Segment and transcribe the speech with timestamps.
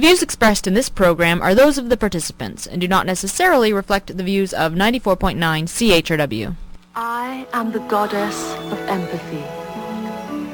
[0.00, 3.70] The views expressed in this program are those of the participants and do not necessarily
[3.70, 6.56] reflect the views of 94.9 CHRW.
[6.94, 9.44] I am the goddess of empathy.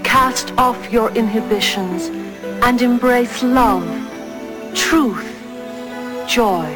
[0.02, 2.08] Cast off your inhibitions
[2.64, 3.86] and embrace love,
[4.74, 5.24] truth,
[6.26, 6.66] joy.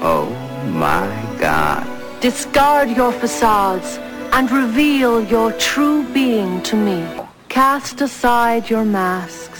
[0.00, 0.30] Oh
[0.72, 1.06] my
[1.38, 1.86] God.
[2.22, 3.98] Discard your facades
[4.32, 7.06] and reveal your true being to me.
[7.50, 9.57] Cast aside your masks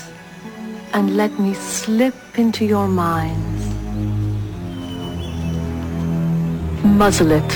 [0.93, 3.75] and let me slip into your minds.
[6.85, 7.49] Muzzle it.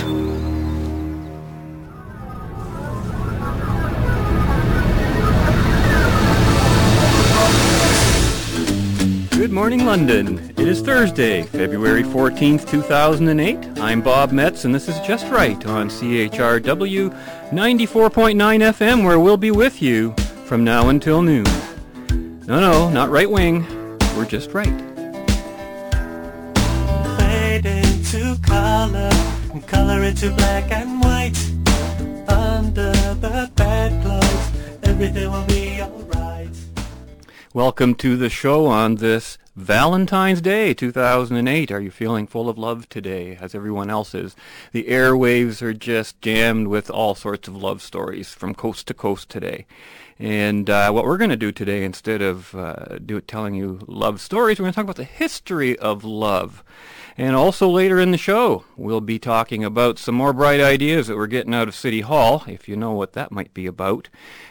[9.30, 10.38] Good morning, London.
[10.56, 13.80] It is Thursday, February 14th, 2008.
[13.80, 17.10] I'm Bob Metz, and this is Just Right on CHRW
[17.50, 20.14] 94.9 FM, where we'll be with you
[20.44, 21.44] from now until noon.
[22.44, 23.64] No, no, not right wing.
[24.16, 24.66] We're just right.
[27.18, 29.10] Fade into color
[29.52, 31.38] and color into black and white.
[32.28, 34.50] Under the bedclothes,
[34.82, 36.50] everything will be alright.
[37.54, 41.70] Welcome to the show on this Valentine's Day 2008.
[41.70, 44.34] Are you feeling full of love today, as everyone else is?
[44.72, 49.28] The airwaves are just jammed with all sorts of love stories from coast to coast
[49.28, 49.64] today.
[50.18, 54.20] And uh, what we're going to do today, instead of uh, do, telling you love
[54.20, 56.62] stories, we're going to talk about the history of love.
[57.18, 61.16] And also later in the show, we'll be talking about some more bright ideas that
[61.16, 64.08] we're getting out of City Hall, if you know what that might be about.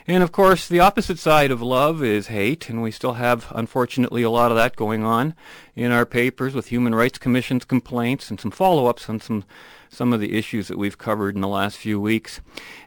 [0.07, 4.21] And of course, the opposite side of love is hate, and we still have, unfortunately,
[4.21, 5.33] a lot of that going on
[5.75, 9.43] in our papers with Human Rights Commission's complaints and some follow-ups on some
[9.91, 12.39] some of the issues that we've covered in the last few weeks.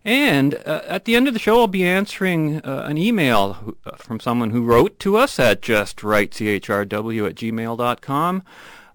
[0.05, 3.97] And uh, at the end of the show, I'll be answering uh, an email uh,
[3.97, 8.43] from someone who wrote to us at justrightchrw at gmail.com.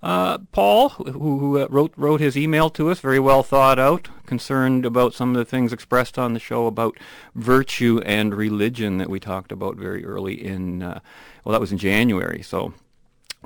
[0.02, 4.08] Uh, Paul, who, who uh, wrote wrote his email to us, very well thought out,
[4.26, 6.98] concerned about some of the things expressed on the show about
[7.36, 11.00] virtue and religion that we talked about very early in, uh,
[11.44, 12.42] well, that was in January.
[12.42, 12.73] So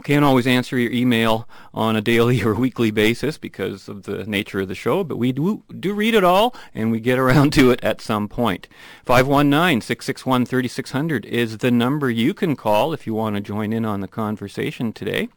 [0.01, 4.59] can't always answer your email on a daily or weekly basis because of the nature
[4.61, 7.69] of the show, but we do, do read it all and we get around to
[7.71, 8.67] it at some point.
[9.05, 14.07] 519-661-3600 is the number you can call if you want to join in on the
[14.07, 15.29] conversation today.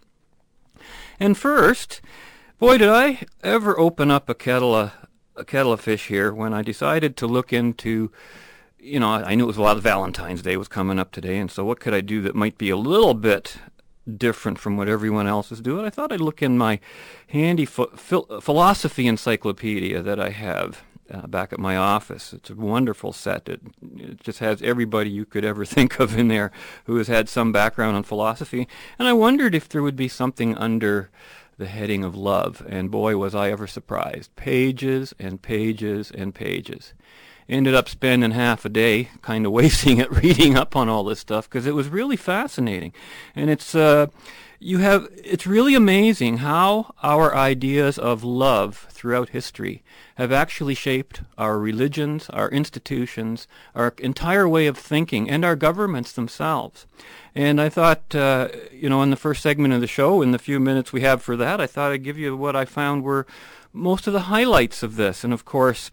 [1.20, 2.00] And first,
[2.58, 4.92] boy, did I ever open up a kettle of,
[5.34, 8.10] a kettle of fish here when I decided to look into,
[8.78, 11.38] you know, I knew it was a lot of Valentine's Day was coming up today,
[11.38, 13.58] and so what could I do that might be a little bit
[14.06, 15.84] different from what everyone else is doing?
[15.84, 16.80] I thought I'd look in my
[17.28, 17.88] handy ph-
[18.40, 22.32] philosophy encyclopedia that I have uh, back at my office.
[22.32, 23.48] It's a wonderful set.
[23.48, 23.60] It,
[23.96, 26.50] it just has everybody you could ever think of in there
[26.84, 28.68] who has had some background in philosophy.
[28.98, 31.10] And I wondered if there would be something under
[31.58, 32.64] the heading of love.
[32.68, 34.34] And boy, was I ever surprised.
[34.36, 36.92] Pages and pages and pages.
[37.48, 41.20] Ended up spending half a day kind of wasting it reading up on all this
[41.20, 42.92] stuff because it was really fascinating.
[43.34, 44.08] And it's, uh,
[44.58, 49.82] you have, it's really amazing how our ideas of love throughout history
[50.16, 56.12] have actually shaped our religions, our institutions, our entire way of thinking, and our governments
[56.12, 56.86] themselves.
[57.34, 60.38] And I thought, uh, you know, in the first segment of the show, in the
[60.38, 63.26] few minutes we have for that, I thought I'd give you what I found were
[63.74, 65.22] most of the highlights of this.
[65.22, 65.90] And of course,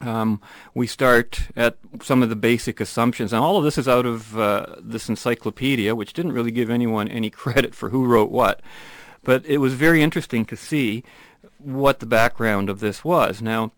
[0.00, 0.40] um,
[0.74, 4.38] we start at some of the basic assumptions, and all of this is out of
[4.38, 8.60] uh, this encyclopedia, which didn't really give anyone any credit for who wrote what.
[9.22, 11.04] But it was very interesting to see
[11.58, 13.42] what the background of this was.
[13.42, 13.72] Now,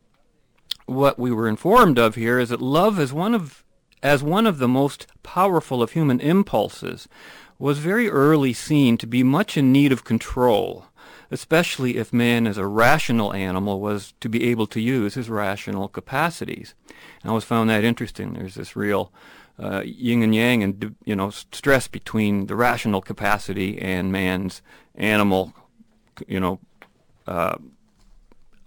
[0.86, 3.64] what we were informed of here is that love is one of
[4.02, 7.08] as one of the most powerful of human impulses
[7.58, 10.86] was very early seen to be much in need of control,
[11.32, 15.88] especially if man as a rational animal was to be able to use his rational
[15.88, 16.74] capacities.
[17.24, 18.34] I always found that interesting.
[18.34, 19.12] There's this real
[19.58, 24.62] uh, yin and yang and you know stress between the rational capacity and man's
[24.94, 25.52] animal
[26.26, 26.58] you know
[27.26, 27.56] uh,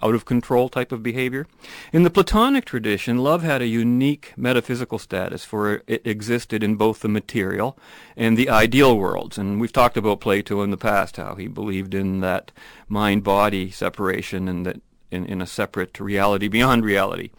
[0.02, 1.48] out of control type of behavior.
[1.94, 7.00] In the Platonic tradition, love had a unique metaphysical status, for it existed in both
[7.00, 7.78] the material
[8.16, 9.38] and the ideal worlds.
[9.38, 12.52] And we've talked about Plato in the past, how he believed in that
[12.88, 14.82] mind-body separation and that
[15.12, 17.30] in, in a separate reality beyond reality.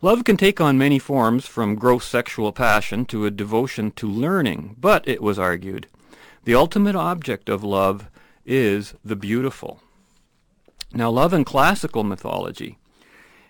[0.00, 4.74] Love can take on many forms, from gross sexual passion to a devotion to learning,
[4.80, 5.86] but, it was argued,
[6.44, 8.08] the ultimate object of love
[8.44, 9.80] is the beautiful.
[10.94, 12.78] Now, love in classical mythology,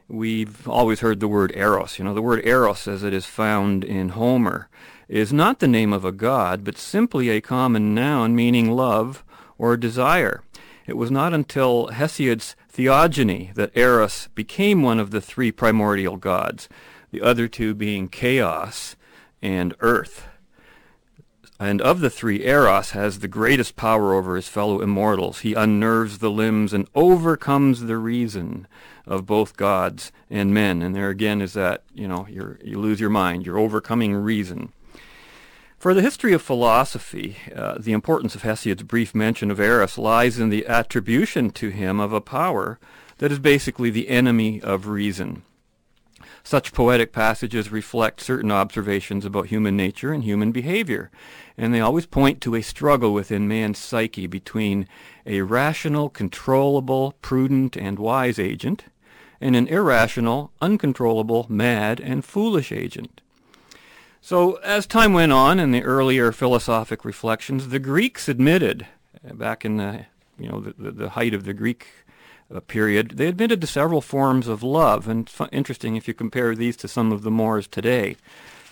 [0.09, 1.99] we've always heard the word eros.
[1.99, 4.69] You know, the word eros, as it is found in Homer,
[5.09, 9.25] is not the name of a god, but simply a common noun meaning love
[9.59, 10.43] or desire.
[10.87, 16.69] It was not until Hesiod's theogony that Eros became one of the three primordial gods,
[17.11, 18.97] the other two being chaos
[19.41, 20.29] and earth.
[21.63, 25.43] And of the three, Eros has the greatest power over his fellow immortals.
[25.43, 28.67] He unnerves the limbs and overcomes the reason
[29.07, 30.83] of both gods and men.
[30.83, 33.47] And there again is that, you know, you you lose your mind.
[33.47, 34.73] You're overcoming reason.
[35.79, 40.41] For the history of philosophy, uh, the importance of Hesiod's brief mention of Eros lies
[40.41, 42.81] in the attribution to him of a power
[43.19, 45.45] that is basically the enemy of reason.
[46.45, 51.11] Such poetic passages reflect certain observations about human nature and human behavior,
[51.57, 54.89] and they always point to a struggle within man's psyche between
[55.25, 58.85] a rational, controllable, prudent, and wise agent,
[59.41, 63.21] and an irrational, uncontrollable, mad, and foolish agent.
[64.21, 68.87] So, as time went on in the earlier philosophic reflections, the Greeks admitted,
[69.33, 70.07] back in the
[70.39, 71.89] you know the, the, the height of the Greek
[72.61, 76.77] period, they admitted to several forms of love, and it's interesting if you compare these
[76.79, 78.17] to some of the mores today,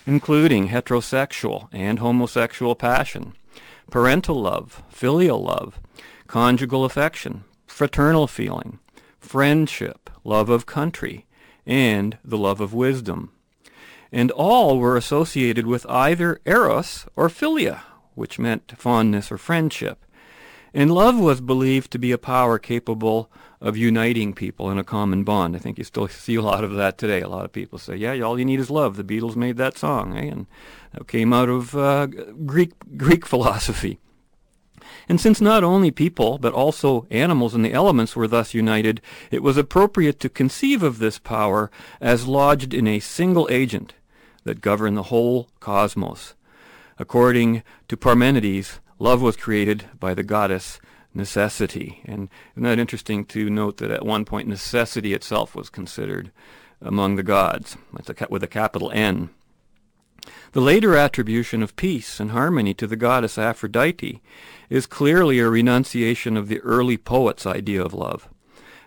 [0.06, 3.34] including heterosexual and homosexual passion,
[3.90, 5.80] parental love, filial love,
[6.26, 8.78] conjugal affection, fraternal feeling,
[9.18, 11.26] friendship, love of country,
[11.66, 13.32] and the love of wisdom.
[14.12, 17.80] And all were associated with either eros or philia,
[18.14, 20.04] which meant fondness or friendship.
[20.74, 25.22] And love was believed to be a power capable of uniting people in a common
[25.22, 25.54] bond.
[25.54, 27.20] I think you still see a lot of that today.
[27.20, 29.76] A lot of people say, "Yeah, all you need is love." The Beatles made that
[29.76, 30.24] song, eh?
[30.24, 30.46] and
[30.92, 33.98] that came out of uh, Greek Greek philosophy.
[35.08, 39.42] And since not only people, but also animals and the elements were thus united, it
[39.42, 41.70] was appropriate to conceive of this power
[42.00, 43.94] as lodged in a single agent
[44.44, 46.34] that governed the whole cosmos.
[46.98, 50.80] According to Parmenides, love was created by the goddess
[51.14, 52.02] necessity.
[52.04, 56.30] And isn't that interesting to note that at one point necessity itself was considered
[56.80, 59.30] among the gods, with a capital N.
[60.52, 64.20] The later attribution of peace and harmony to the goddess Aphrodite
[64.68, 68.28] is clearly a renunciation of the early poet's idea of love.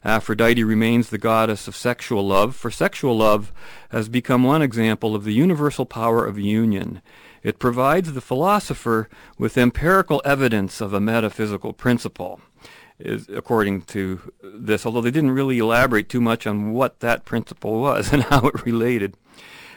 [0.06, 3.54] Aphrodite remains the goddess of sexual love, for sexual love
[3.90, 7.02] has become one example of the universal power of union.
[7.42, 12.42] It provides the philosopher with empirical evidence of a metaphysical principle,
[13.00, 17.80] is, according to this, although they didn't really elaborate too much on what that principle
[17.80, 19.16] was and how it related.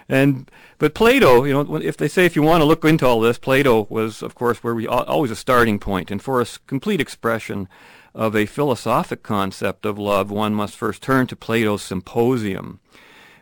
[0.08, 3.20] And but Plato, you know, if they say if you want to look into all
[3.20, 7.00] this, Plato was, of course, where we always a starting point, and for a complete
[7.00, 7.68] expression
[8.16, 12.80] of a philosophic concept of love, one must first turn to Plato's Symposium,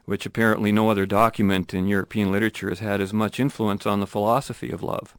[0.05, 4.07] which apparently no other document in European literature has had as much influence on the
[4.07, 5.17] philosophy of love.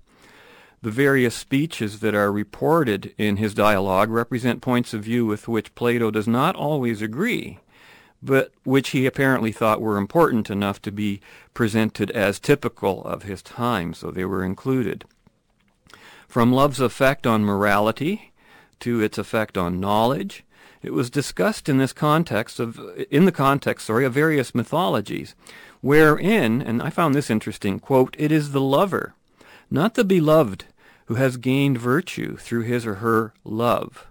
[0.81, 5.73] The various speeches that are reported in his dialogue represent points of view with which
[5.73, 7.59] Plato does not always agree,
[8.21, 11.21] but which he apparently thought were important enough to be
[11.53, 15.05] presented as typical of his time, so they were included.
[16.27, 18.33] From love's effect on morality
[18.81, 20.43] to its effect on knowledge.
[20.81, 22.79] It was discussed in this context of
[23.09, 25.33] in the context, sorry, of various mythologies,
[25.81, 29.13] wherein, and I found this interesting, quote, it is the lover,
[29.71, 30.65] not the beloved,
[31.05, 34.07] who has gained virtue through his or her love.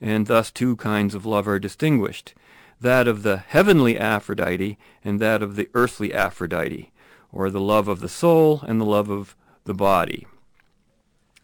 [0.00, 2.34] And thus two kinds of love are distinguished,
[2.80, 6.92] that of the heavenly Aphrodite and that of the earthly Aphrodite,
[7.32, 10.26] or the love of the soul and the love of the body.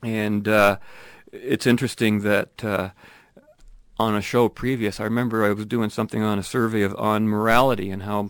[0.02, 0.78] And uh,
[1.32, 2.90] it's interesting that uh,
[3.98, 7.28] on a show previous, I remember I was doing something on a survey of on
[7.28, 8.28] morality and how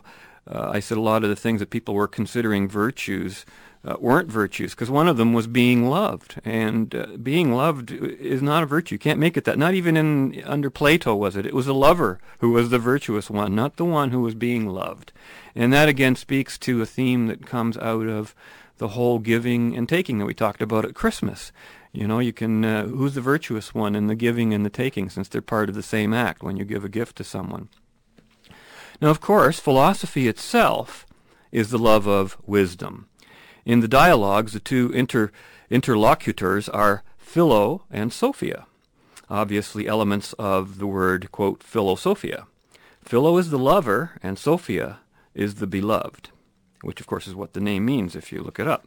[0.51, 3.45] uh, I said a lot of the things that people were considering virtues
[3.85, 8.41] uh, weren't virtues because one of them was being loved, and uh, being loved is
[8.41, 8.95] not a virtue.
[8.95, 9.59] You can't make it that.
[9.59, 11.47] Not even in under Plato was it.
[11.47, 14.69] It was the lover who was the virtuous one, not the one who was being
[14.69, 15.13] loved.
[15.55, 18.35] And that again speaks to a theme that comes out of
[18.79, 21.53] the whole giving and taking that we talked about at Christmas.
[21.93, 25.11] You know, you can, uh, who's the virtuous one in the giving and the taking
[25.11, 27.69] since they're part of the same act when you give a gift to someone?
[29.01, 31.07] Now, of course, philosophy itself
[31.51, 33.09] is the love of wisdom.
[33.67, 35.31] In the dialogues, the two inter-
[35.71, 38.67] interlocutors are Philo and Sophia,
[39.29, 42.47] obviously elements of the word, quote, philosophia.
[43.03, 45.01] Philo is the lover, and Sophia
[45.35, 46.31] is the beloved,
[46.83, 48.87] which, of course, is what the name means if you look it up.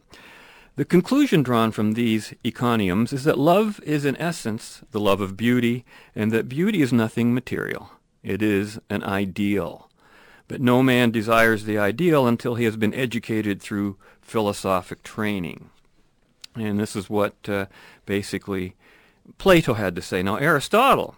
[0.76, 5.36] The conclusion drawn from these encomiums is that love is in essence the love of
[5.36, 7.92] beauty, and that beauty is nothing material.
[8.22, 9.88] It is an ideal.
[10.48, 15.70] But no man desires the ideal until he has been educated through philosophic training.
[16.54, 17.66] And this is what uh,
[18.04, 18.74] basically
[19.38, 20.22] Plato had to say.
[20.22, 21.16] Now, Aristotle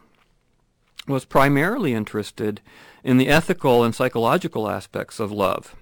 [1.08, 2.60] was primarily interested
[3.02, 5.74] in the ethical and psychological aspects of love,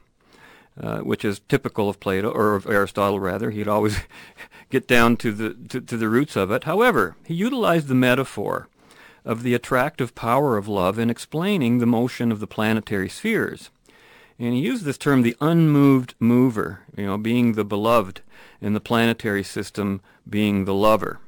[0.80, 3.50] uh, which is typical of Plato, or of Aristotle rather.
[3.50, 3.99] He'd always
[4.71, 6.64] get down to the, to, to the roots of it.
[6.64, 8.68] However, he utilized the metaphor
[9.25, 13.71] of the attractive power of love in explaining the motion of the planetary spheres.
[14.38, 18.21] And he used this term, the unmoved mover, you know, being the beloved,
[18.61, 21.21] and the planetary system being the lover.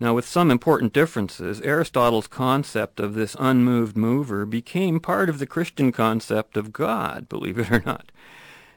[0.00, 5.46] Now, with some important differences, Aristotle's concept of this unmoved mover became part of the
[5.46, 8.10] Christian concept of God, believe it or not.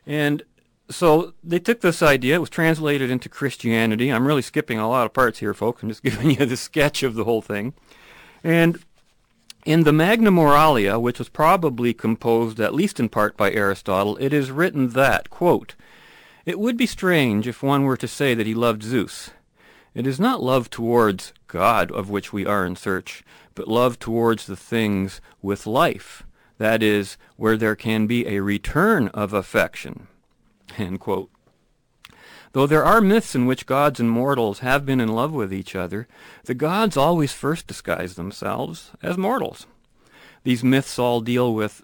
[0.08, 0.44] And
[0.90, 4.10] so they took this idea, it was translated into Christianity.
[4.10, 5.84] I'm really skipping a lot of parts here, folks.
[5.84, 7.74] I'm just giving you the sketch of the whole thing.
[8.44, 8.80] And
[9.66, 14.32] in the Magna Moralia, which was probably composed at least in part by Aristotle, it
[14.32, 15.76] is written that, quote,
[16.46, 19.32] It would be strange if one were to say that he loved Zeus.
[19.94, 23.24] It is not love towards God of which we are in search,
[23.56, 26.24] but love towards the things with life,
[26.58, 30.08] that is, where there can be a return of affection.
[32.54, 35.76] Though there are myths in which gods and mortals have been in love with each
[35.76, 36.08] other,
[36.46, 39.68] the gods always first disguise themselves as mortals.
[40.44, 41.84] These myths all deal with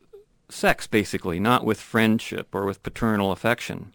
[0.49, 3.93] sex, basically, not with friendship or with paternal affection.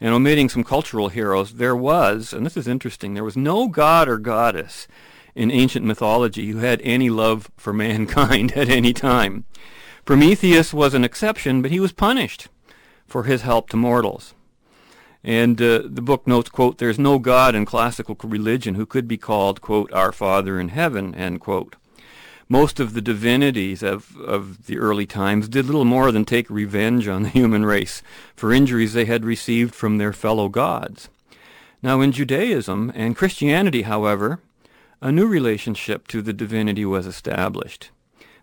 [0.00, 4.08] And omitting some cultural heroes, there was, and this is interesting, there was no god
[4.08, 4.86] or goddess
[5.34, 9.44] in ancient mythology who had any love for mankind at any time.
[10.04, 12.48] Prometheus was an exception, but he was punished
[13.06, 14.34] for his help to mortals.
[15.22, 19.16] And uh, the book notes, quote, there's no God in classical religion who could be
[19.16, 21.76] called, quote, our Father in heaven, end quote.
[22.46, 27.08] Most of the divinities of, of the early times did little more than take revenge
[27.08, 28.02] on the human race
[28.36, 31.08] for injuries they had received from their fellow gods.
[31.82, 34.40] Now, in Judaism and Christianity, however,
[35.00, 37.88] a new relationship to the divinity was established.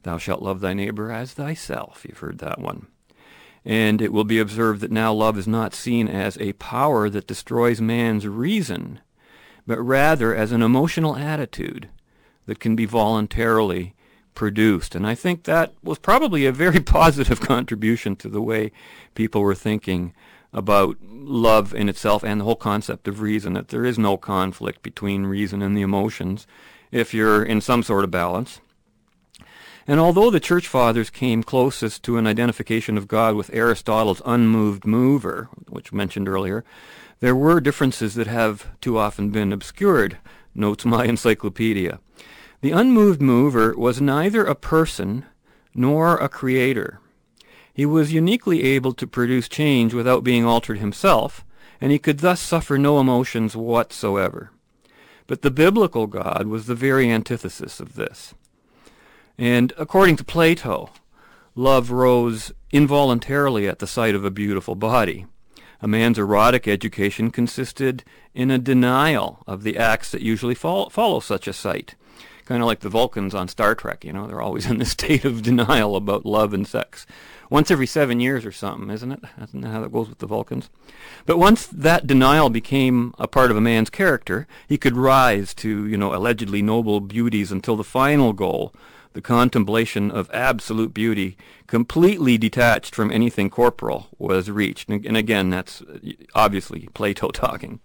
[0.04, 2.06] Thou shalt love thy neighbor as thyself.
[2.08, 2.88] You've heard that one.
[3.64, 7.28] And it will be observed that now love is not seen as a power that
[7.28, 9.00] destroys man's reason,
[9.68, 11.90] but rather as an emotional attitude
[12.48, 13.94] that can be voluntarily
[14.34, 14.96] produced.
[14.96, 18.72] And I think that was probably a very positive contribution to the way
[19.14, 20.14] people were thinking
[20.54, 24.82] about love in itself and the whole concept of reason, that there is no conflict
[24.82, 26.46] between reason and the emotions
[26.92, 28.60] if you're in some sort of balance.
[29.88, 34.86] And although the Church Fathers came closest to an identification of God with Aristotle's unmoved
[34.86, 36.64] mover, which mentioned earlier,
[37.20, 40.18] there were differences that have too often been obscured,
[40.54, 42.00] notes my encyclopedia.
[42.62, 45.26] The unmoved mover was neither a person
[45.74, 47.00] nor a creator.
[47.74, 51.44] He was uniquely able to produce change without being altered himself,
[51.80, 54.52] and he could thus suffer no emotions whatsoever.
[55.26, 58.36] But the biblical God was the very antithesis of this.
[59.38, 60.90] And according to Plato,
[61.56, 65.26] love rose involuntarily at the sight of a beautiful body.
[65.82, 71.48] A man's erotic education consisted in a denial of the acts that usually follow, such
[71.48, 71.96] a sight.
[72.46, 75.26] Kind of like the Vulcans on Star Trek, you know, they're always in this state
[75.26, 77.06] of denial about love and sex.
[77.50, 79.20] Once every seven years or something, isn't it?
[79.42, 80.70] Isn't that how that goes with the Vulcans?
[81.26, 85.86] But once that denial became a part of a man's character, he could rise to,
[85.86, 88.74] you know, allegedly noble beauties until the final goal
[89.14, 91.38] the contemplation of absolute beauty,
[91.68, 94.90] completely detached from anything corporal, was reached.
[94.90, 95.84] And again, that's
[96.34, 97.80] obviously Plato talking.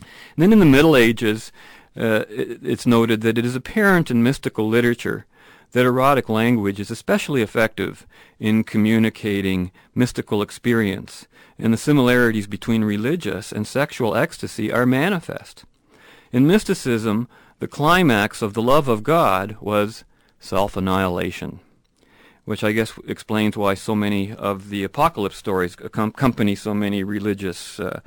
[0.00, 1.52] And then in the Middle Ages,
[1.96, 5.26] uh, it's noted that it is apparent in mystical literature
[5.72, 8.06] that erotic language is especially effective
[8.38, 11.28] in communicating mystical experience,
[11.58, 15.64] and the similarities between religious and sexual ecstasy are manifest.
[16.32, 17.28] In mysticism,
[17.60, 20.04] the climax of the love of God was
[20.40, 21.60] self-annihilation,
[22.44, 27.78] which I guess explains why so many of the apocalypse stories accompany so many religious
[27.78, 28.00] uh,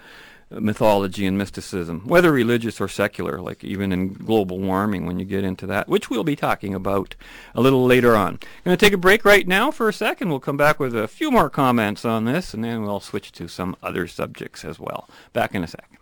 [0.50, 5.44] mythology and mysticism, whether religious or secular, like even in global warming when you get
[5.44, 7.16] into that, which we'll be talking about
[7.56, 8.40] a little later on.
[8.64, 10.30] Going to take a break right now for a second.
[10.30, 13.48] We'll come back with a few more comments on this, and then we'll switch to
[13.48, 15.10] some other subjects as well.
[15.32, 15.98] Back in a second.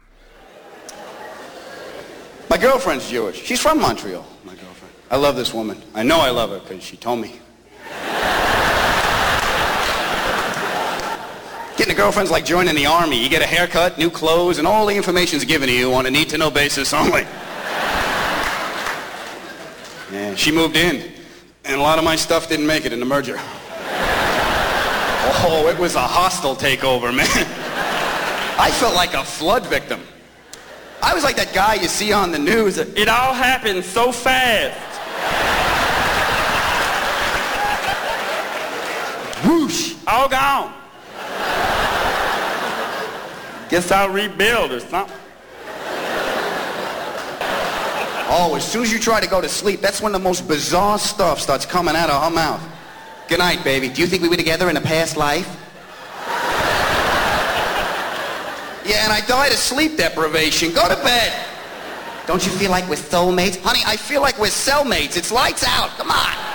[2.49, 3.41] My girlfriend's Jewish.
[3.41, 4.25] She's from Montreal.
[4.43, 4.55] My.
[5.11, 5.77] I love this woman.
[5.93, 7.37] I know I love her because she told me.
[11.75, 13.21] Getting a girlfriend's like joining the army.
[13.21, 16.11] You get a haircut, new clothes, and all the information's given to you on a
[16.11, 17.23] need-to-know basis only.
[20.13, 21.11] Yeah, she moved in,
[21.65, 23.35] and a lot of my stuff didn't make it in the merger.
[25.43, 27.27] Oh, it was a hostile takeover, man.
[28.57, 29.99] I felt like a flood victim.
[31.03, 32.77] I was like that guy you see on the news.
[32.77, 34.90] It all happened so fast.
[39.45, 39.95] Whoosh!
[40.07, 40.73] All gone.
[43.69, 45.17] Guess I'll rebuild or something.
[48.33, 50.97] Oh, as soon as you try to go to sleep, that's when the most bizarre
[50.99, 52.61] stuff starts coming out of her mouth.
[53.27, 53.89] Good night, baby.
[53.89, 55.47] Do you think we were together in a past life?
[58.85, 60.73] Yeah, and I died of sleep deprivation.
[60.73, 61.45] Go to bed.
[62.27, 63.61] Don't you feel like we're soulmates?
[63.61, 65.17] Honey, I feel like we're cellmates.
[65.17, 65.89] It's lights out.
[65.91, 66.50] Come on.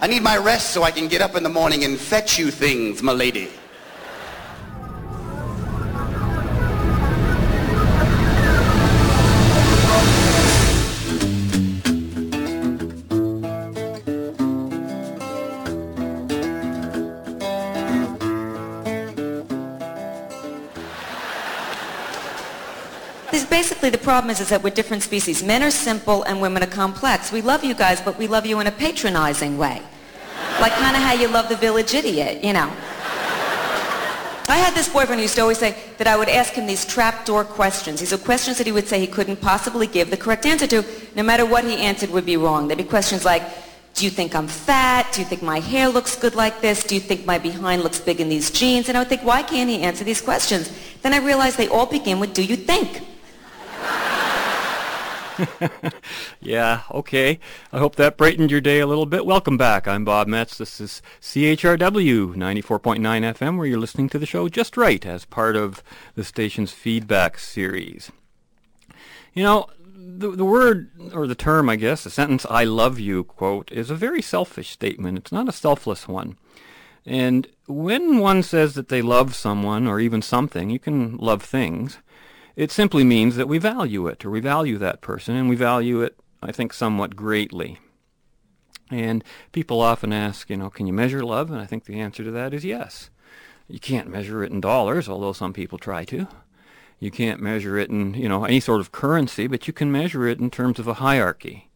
[0.00, 2.52] I need my rest so I can get up in the morning and fetch you
[2.52, 3.48] things, my lady.
[23.68, 25.42] Basically the problem is, is that we're different species.
[25.42, 27.30] Men are simple and women are complex.
[27.30, 29.82] We love you guys, but we love you in a patronizing way.
[30.58, 32.72] Like kind of how you love the village idiot, you know.
[34.48, 36.86] I had this boyfriend who used to always say that I would ask him these
[36.86, 38.00] trapdoor questions.
[38.00, 40.82] These are questions that he would say he couldn't possibly give the correct answer to.
[41.14, 42.68] No matter what he answered would be wrong.
[42.68, 43.42] They'd be questions like,
[43.92, 45.12] do you think I'm fat?
[45.12, 46.84] Do you think my hair looks good like this?
[46.84, 48.88] Do you think my behind looks big in these jeans?
[48.88, 50.72] And I would think, why can't he answer these questions?
[51.02, 53.02] Then I realized they all begin with, do you think?
[56.40, 57.38] yeah, okay.
[57.72, 59.24] I hope that brightened your day a little bit.
[59.24, 59.86] Welcome back.
[59.86, 60.58] I'm Bob Metz.
[60.58, 65.54] This is CHRW 94.9 FM, where you're listening to the show just right as part
[65.56, 65.82] of
[66.14, 68.10] the station's feedback series.
[69.32, 73.24] You know, the, the word, or the term, I guess, the sentence, I love you,
[73.24, 75.18] quote, is a very selfish statement.
[75.18, 76.36] It's not a selfless one.
[77.06, 81.98] And when one says that they love someone or even something, you can love things,
[82.58, 86.02] it simply means that we value it, or we value that person, and we value
[86.02, 87.78] it, I think, somewhat greatly.
[88.90, 89.22] And
[89.52, 91.52] people often ask, you know, can you measure love?
[91.52, 93.10] And I think the answer to that is yes.
[93.68, 96.26] You can't measure it in dollars, although some people try to.
[96.98, 100.26] You can't measure it in, you know, any sort of currency, but you can measure
[100.26, 101.70] it in terms of a hierarchy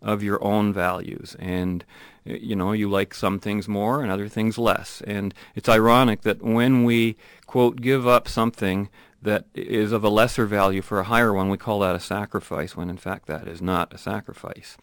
[0.00, 1.36] of your own values.
[1.38, 1.84] And,
[2.24, 5.02] you know, you like some things more and other things less.
[5.06, 8.88] And it's ironic that when we, quote, give up something
[9.22, 12.76] that is of a lesser value for a higher one, we call that a sacrifice,
[12.76, 14.76] when in fact that is not a sacrifice.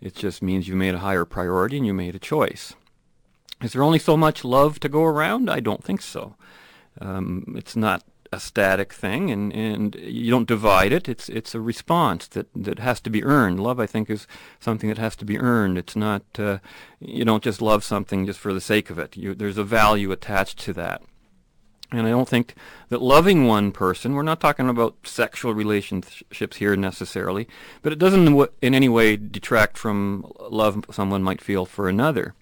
[0.00, 2.74] It just means you made a higher priority and you made a choice.
[3.62, 5.50] Is there only so much love to go around?
[5.50, 6.36] I don't think so.
[7.00, 11.08] Um, it's not a static thing, and, and you don't divide it.
[11.08, 13.60] It's it's a response that, that has to be earned.
[13.60, 14.26] Love, I think, is
[14.58, 15.78] something that has to be earned.
[15.78, 16.58] It's not uh,
[17.00, 19.16] you don't just love something just for the sake of it.
[19.16, 21.02] You, there's a value attached to that.
[21.98, 22.54] And I don't think
[22.88, 27.48] that loving one person, we're not talking about sexual relationships here necessarily,
[27.82, 32.34] but it doesn't in any way detract from love someone might feel for another.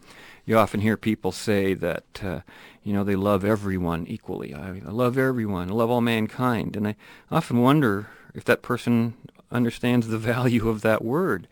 [0.44, 2.40] You often hear people say that, uh,
[2.82, 4.54] you know, they love everyone equally.
[4.54, 5.70] I, I love everyone.
[5.70, 6.74] I love all mankind.
[6.74, 6.96] And I
[7.30, 9.14] often wonder if that person
[9.50, 11.46] understands the value of that word.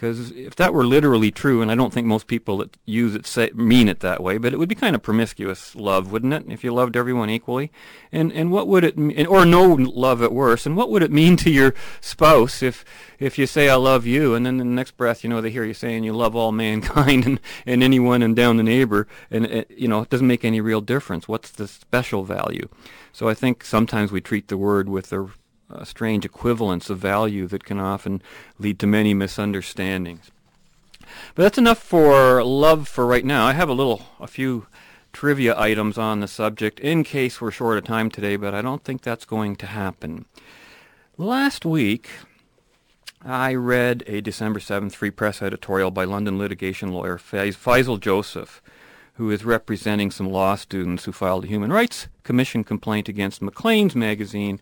[0.00, 3.26] Because if that were literally true, and I don't think most people that use it
[3.26, 6.44] say, mean it that way, but it would be kind of promiscuous love, wouldn't it?
[6.48, 7.70] If you loved everyone equally,
[8.10, 11.12] and and what would it mean, or no love at worst, and what would it
[11.12, 12.82] mean to your spouse if
[13.18, 15.64] if you say I love you, and then the next breath, you know, they hear
[15.64, 19.70] you saying you love all mankind and and anyone and down the neighbor, and it,
[19.70, 21.28] you know, it doesn't make any real difference.
[21.28, 22.68] What's the special value?
[23.12, 25.30] So I think sometimes we treat the word with the
[25.70, 28.22] a strange equivalence of value that can often
[28.58, 30.30] lead to many misunderstandings.
[31.34, 33.46] But that's enough for love for right now.
[33.46, 34.66] I have a little, a few
[35.12, 38.84] trivia items on the subject in case we're short of time today, but I don't
[38.84, 40.26] think that's going to happen.
[41.16, 42.08] Last week,
[43.22, 48.62] I read a December 7th Free Press editorial by London litigation lawyer Faisal Joseph,
[49.14, 53.94] who is representing some law students who filed a Human Rights Commission complaint against Maclean's
[53.94, 54.60] magazine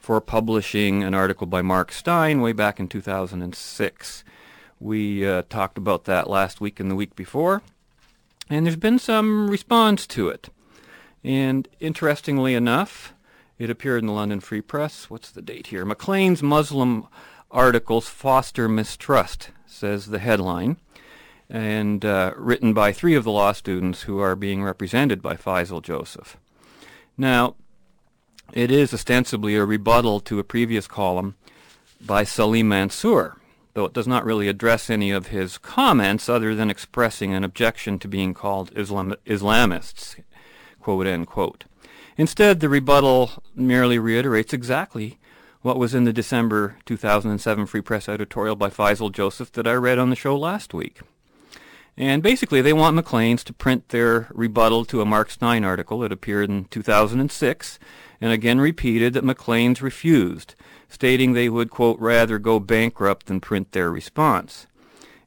[0.00, 4.24] for publishing an article by Mark Steyn way back in 2006.
[4.80, 7.60] We uh, talked about that last week and the week before,
[8.48, 10.48] and there's been some response to it.
[11.22, 13.12] And interestingly enough,
[13.58, 15.10] it appeared in the London Free Press.
[15.10, 15.84] What's the date here?
[15.84, 17.06] Maclean's Muslim
[17.50, 20.78] articles foster mistrust, says the headline,
[21.50, 25.82] and uh, written by three of the law students who are being represented by Faisal
[25.82, 26.38] Joseph.
[27.18, 27.56] Now,
[28.52, 31.36] it is ostensibly a rebuttal to a previous column
[32.00, 33.36] by Salim Mansur,
[33.74, 37.98] though it does not really address any of his comments other than expressing an objection
[37.98, 40.16] to being called Islam- Islamists,
[40.80, 41.64] quote.
[42.16, 45.18] Instead, the rebuttal merely reiterates exactly
[45.62, 49.98] what was in the December 2007 Free Press editorial by Faisal Joseph that I read
[49.98, 51.00] on the show last week.
[51.96, 56.12] And basically, they want Maclean's to print their rebuttal to a Mark Steyn article that
[56.12, 57.78] appeared in 2006
[58.20, 60.54] and again repeated that Maclean's refused,
[60.88, 64.66] stating they would, quote, rather go bankrupt than print their response.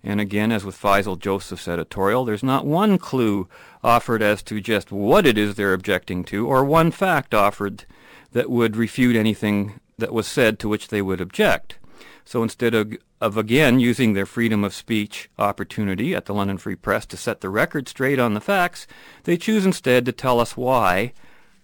[0.03, 3.47] And again, as with Faisal Joseph's editorial, there's not one clue
[3.83, 7.85] offered as to just what it is they're objecting to, or one fact offered
[8.33, 11.77] that would refute anything that was said to which they would object.
[12.25, 16.75] So instead of, of again using their freedom of speech opportunity at the London Free
[16.75, 18.87] Press to set the record straight on the facts,
[19.23, 21.13] they choose instead to tell us why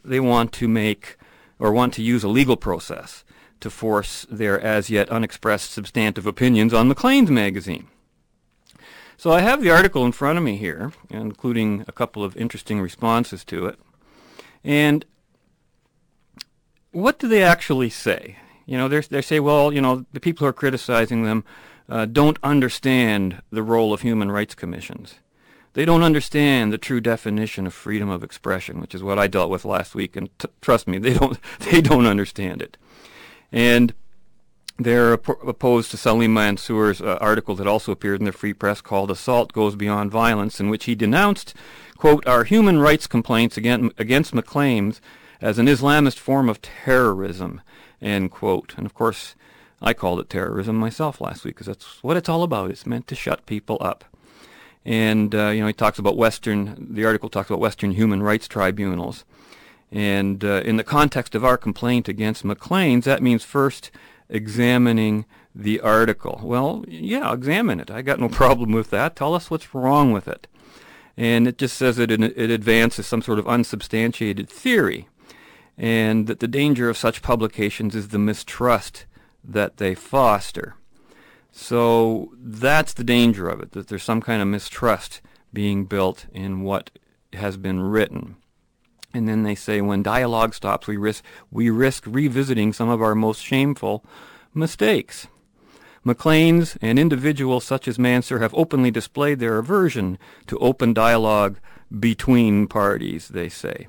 [0.04, 1.18] they want to make
[1.58, 3.24] or want to use a legal process
[3.60, 7.88] to force their as yet unexpressed substantive opinions on Maclean's magazine.
[9.18, 12.80] So I have the article in front of me here, including a couple of interesting
[12.80, 13.78] responses to it.
[14.64, 15.06] And
[16.92, 18.38] what do they actually say?
[18.66, 21.44] You know, they say, well, you know, the people who are criticizing them
[21.90, 25.16] uh, don't understand the role of human rights commissions.
[25.74, 29.52] They don't understand the true definition of freedom of expression, which is what I dealt
[29.52, 30.16] with last week.
[30.16, 32.78] And t- trust me, they don't they don't understand it.
[33.52, 33.94] And
[34.78, 38.82] they're op- opposed to Salim Mansur's uh, article that also appeared in the Free Press
[38.82, 41.54] called "Assault Goes Beyond Violence," in which he denounced,
[41.98, 45.02] "quote our human rights complaints against against Maclean's
[45.42, 47.62] as an Islamist form of terrorism."
[48.02, 48.74] End quote.
[48.78, 49.36] And of course,
[49.82, 52.72] I called it terrorism myself last week because that's what it's all about.
[52.72, 54.06] It's meant to shut people up.
[54.86, 58.48] And, uh, you know, he talks about Western, the article talks about Western human rights
[58.48, 59.26] tribunals.
[59.92, 63.92] And uh, in the context of our complaint against Maclean's, that means first
[64.30, 66.40] examining the article.
[66.44, 67.92] Well, yeah, examine it.
[67.92, 69.16] I got no problem with that.
[69.16, 70.48] Tell us what's wrong with it.
[71.18, 75.10] And it just says that it, it advances some sort of unsubstantiated theory,
[75.78, 79.06] and that the danger of such publications is the mistrust
[79.44, 80.76] that they foster.
[81.52, 86.62] So that's the danger of it, that there's some kind of mistrust being built in
[86.62, 86.92] what
[87.34, 88.36] has been written.
[89.14, 93.16] And then they say when dialogue stops, we risk, we risk revisiting some of our
[93.16, 94.06] most shameful
[94.54, 95.28] mistakes.
[96.04, 101.60] Maclean's and individuals such as Mansur have openly displayed their aversion to open dialogue
[102.00, 103.88] between parties, they say.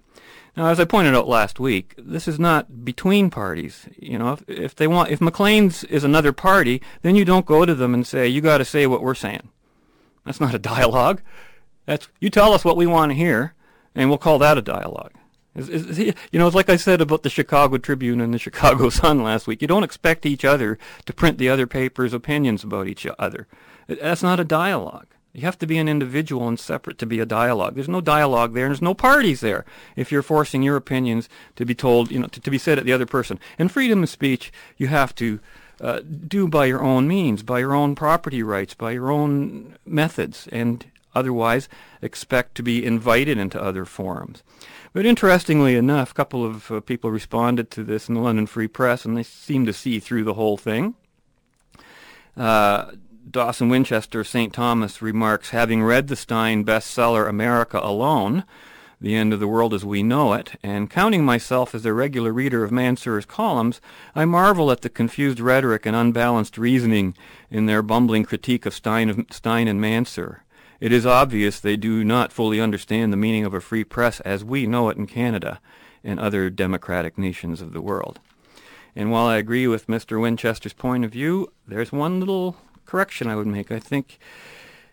[0.56, 3.88] Now, as I pointed out last week, this is not between parties.
[3.96, 7.64] You know, if, if they want, if Maclean's is another party, then you don't go
[7.64, 9.48] to them and say, "You got to say what we're saying."
[10.24, 11.22] That's not a dialogue.
[11.86, 13.54] That's you tell us what we want to hear,
[13.94, 15.12] and we'll call that a dialogue.
[15.54, 18.88] Is, is, you know, it's like I said about the Chicago Tribune and the Chicago
[18.88, 19.62] Sun last week.
[19.62, 23.46] You don't expect each other to print the other paper's opinions about each other.
[23.88, 25.08] That's not a dialogue.
[25.32, 27.74] You have to be an individual and separate to be a dialogue.
[27.74, 29.64] There's no dialogue there, and there's no parties there
[29.94, 32.84] if you're forcing your opinions to be told, you know, to, to be said at
[32.84, 33.38] the other person.
[33.58, 35.38] And freedom of speech, you have to
[35.80, 40.48] uh, do by your own means, by your own property rights, by your own methods,
[40.50, 41.68] and otherwise
[42.02, 44.42] expect to be invited into other forums.
[44.92, 48.68] But interestingly enough, a couple of uh, people responded to this in the London Free
[48.68, 50.94] Press, and they seem to see through the whole thing.
[52.36, 52.92] Uh,
[53.30, 54.52] Dawson Winchester St.
[54.52, 58.42] Thomas remarks, having read the Steyn bestseller America Alone,
[59.00, 62.32] The End of the World as We Know It, and counting myself as a regular
[62.32, 63.80] reader of Mansur's columns,
[64.16, 67.14] I marvel at the confused rhetoric and unbalanced reasoning
[67.50, 70.42] in their bumbling critique of Steyn, Steyn and Mansour.
[70.80, 74.44] It is obvious they do not fully understand the meaning of a free press as
[74.44, 75.60] we know it in Canada
[76.02, 78.18] and other democratic nations of the world.
[78.96, 80.20] And while I agree with Mr.
[80.20, 82.56] Winchester's point of view, there's one little
[82.90, 83.70] correction I would make.
[83.70, 84.18] I think,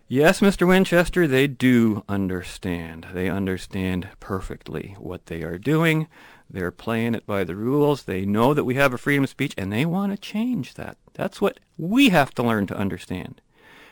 [0.07, 0.67] yes, Mr.
[0.67, 3.07] Winchester, they do understand.
[3.11, 6.07] They understand perfectly what they are doing.
[6.47, 8.03] They're playing it by the rules.
[8.03, 10.97] They know that we have a freedom of speech, and they want to change that.
[11.15, 13.41] That's what we have to learn to understand.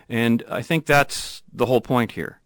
[0.07, 2.39] And I think that's the whole point here.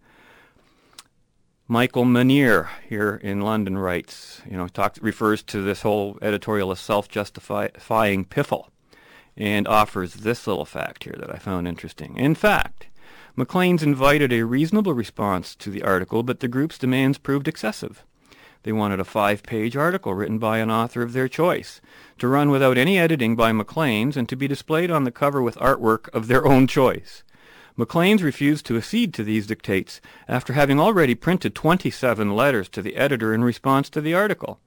[1.68, 6.80] Michael Manier here in London writes, you know, talks, refers to this whole editorial as
[6.80, 8.70] self-justifying piffle
[9.40, 12.18] and offers this little fact here that I found interesting.
[12.18, 12.88] In fact,
[13.36, 18.04] Maclean's invited a reasonable response to the article, but the group's demands proved excessive.
[18.64, 21.80] They wanted a five-page article written by an author of their choice,
[22.18, 25.56] to run without any editing by Maclean's, and to be displayed on the cover with
[25.58, 27.24] artwork of their own choice.
[27.78, 32.98] Maclean's refused to accede to these dictates after having already printed 27 letters to the
[32.98, 34.60] editor in response to the article.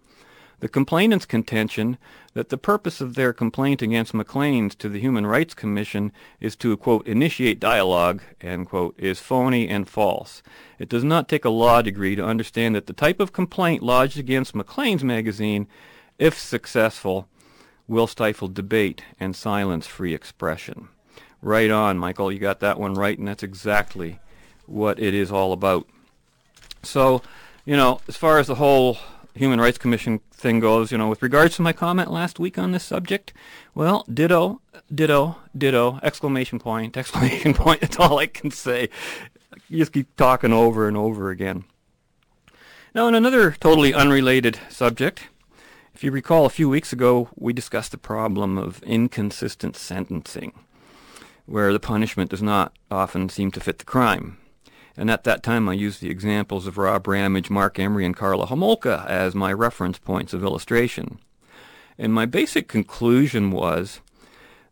[0.61, 1.99] The complainant's contention
[2.35, 6.77] that the purpose of their complaint against Maclean's to the Human Rights Commission is to,
[6.77, 10.43] quote, initiate dialogue, end quote, is phony and false.
[10.79, 14.19] It does not take a law degree to understand that the type of complaint lodged
[14.19, 15.67] against Maclean's magazine,
[16.19, 17.29] if successful,
[17.89, 20.89] will stifle debate and silence free expression.
[21.43, 22.31] Right on, Michael.
[22.31, 24.21] You got that one right, and that's exactly
[24.67, 25.89] what it is all about.
[26.83, 27.23] So,
[27.65, 28.99] you know, as far as the whole
[29.35, 32.73] Human Rights Commission thing goes, you know, with regards to my comment last week on
[32.73, 33.33] this subject,
[33.75, 34.61] well, ditto,
[34.95, 37.81] ditto, ditto, exclamation point, exclamation point.
[37.81, 38.91] That's all I can say.
[39.69, 41.65] You just keep talking over and over again.
[42.95, 45.29] Now, on another totally unrelated subject,
[45.95, 50.53] if you recall, a few weeks ago, we discussed the problem of inconsistent sentencing,
[51.47, 54.37] where the punishment does not often seem to fit the crime.
[54.97, 58.47] And at that time, I used the examples of Rob Ramage, Marc Emery, and Karla
[58.47, 61.19] Homolka as my reference points of illustration.
[61.99, 64.01] And my basic conclusion was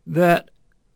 [0.07, 0.51] that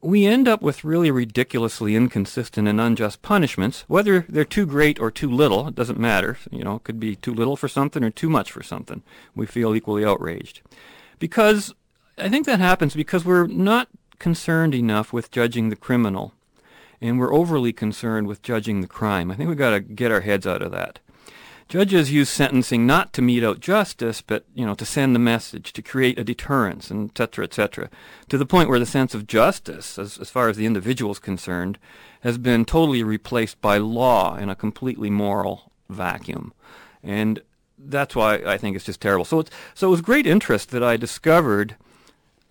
[0.04, 5.10] we end up with really ridiculously inconsistent and unjust punishments, whether they're too great or
[5.10, 6.36] too little, it doesn't matter.
[6.50, 9.02] You know, it could be too little for something or too much for something.
[9.34, 10.60] We feel equally outraged.
[11.18, 11.74] Because
[12.18, 16.33] I think that happens because we're not concerned enough with judging the criminal
[17.04, 19.30] and we're overly concerned with judging the crime.
[19.30, 21.00] I think we've got to get our heads out of that.
[21.68, 25.72] Judges use sentencing not to mete out justice, but you know to send the message,
[25.72, 27.90] to create a deterrence, and et cetera, et cetera,
[28.28, 31.18] to the point where the sense of justice, as, as far as the individual is
[31.18, 31.78] concerned,
[32.20, 36.52] has been totally replaced by law in a completely moral vacuum,
[37.02, 37.40] and
[37.78, 39.24] that's why I think it's just terrible.
[39.24, 41.76] So it's so it was great interest that I discovered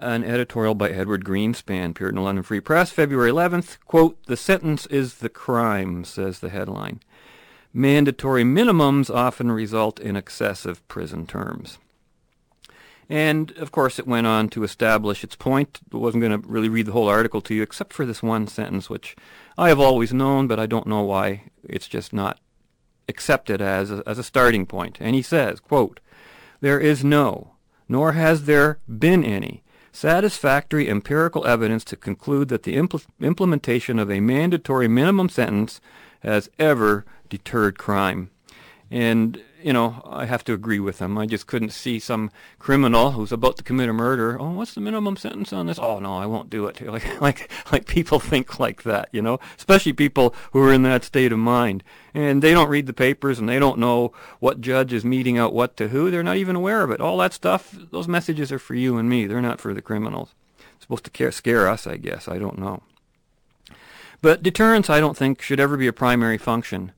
[0.03, 3.77] an editorial by Edward Greenspan appeared in the London Free Press, February 11th.
[3.85, 6.99] Quote, the sentence is the crime, says the headline.
[7.73, 11.77] Mandatory minimums often result in excessive prison terms.
[13.09, 15.79] And, of course, it went on to establish its point.
[15.93, 18.47] I wasn't going to really read the whole article to you, except for this one
[18.47, 19.15] sentence, which
[19.57, 22.39] I have always known, but I don't know why it's just not
[23.07, 24.97] accepted as a, as a starting point.
[24.99, 25.99] And he says, quote,
[26.61, 27.53] There is no,
[27.89, 29.63] nor has there been any,
[29.93, 35.79] satisfactory empirical evidence to conclude that the impl- implementation of a mandatory minimum sentence
[36.21, 38.29] has ever deterred crime.
[38.91, 41.17] And, you know, I have to agree with him.
[41.17, 44.39] I just couldn't see some criminal who's about to commit a murder.
[44.39, 45.79] Oh, what's the minimum sentence on this?
[45.79, 46.81] Oh, no, I won't do it.
[46.93, 51.03] Like, like, like people think like that, you know, especially people who are in that
[51.03, 51.83] state of mind.
[52.13, 55.53] And they don't read the papers and they don't know what judge is meeting out
[55.53, 56.11] what to who.
[56.11, 57.01] They're not even aware of it.
[57.01, 59.25] All that stuff, those messages are for you and me.
[59.25, 60.35] They're not for the criminals.
[60.75, 62.27] It's supposed to scare us, I guess.
[62.27, 62.83] I don't know.
[64.21, 66.91] But deterrence, I don't think, should ever be a primary function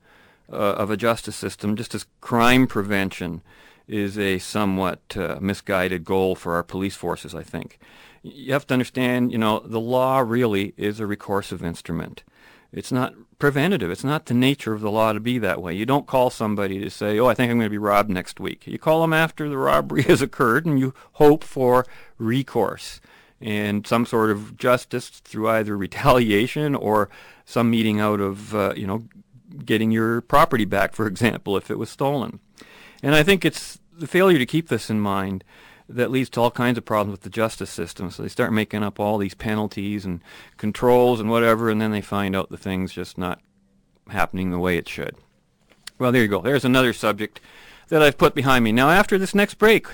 [0.50, 3.42] of a justice system, just as crime prevention
[3.88, 7.80] is a somewhat uh, misguided goal for our police forces, I think.
[8.24, 12.24] You have to understand, you know, the law really is a recursive instrument.
[12.72, 13.92] It's not preventative.
[13.92, 15.74] It's not the nature of the law to be that way.
[15.74, 18.40] You don't call somebody to say, oh, I think I'm going to be robbed next
[18.40, 18.66] week.
[18.66, 21.86] You call them after the robbery has occurred and you hope for
[22.18, 23.00] recourse
[23.40, 27.10] and some sort of justice through either retaliation or
[27.46, 29.06] some meeting out of, uh, you know,
[29.64, 32.40] getting your property back, for example, if it was stolen.
[33.02, 35.44] And I think it's the failure to keep this in mind
[35.88, 38.10] that leads to all kinds of problems with the justice system.
[38.10, 40.22] So they start making up all these penalties and
[40.58, 43.40] controls and whatever, and then they find out the thing's just not
[44.10, 45.16] happening the way it should.
[46.00, 46.42] Well, there you go.
[46.42, 47.40] There's another subject
[47.90, 48.72] that I've put behind me.
[48.72, 49.88] Now, after this next break,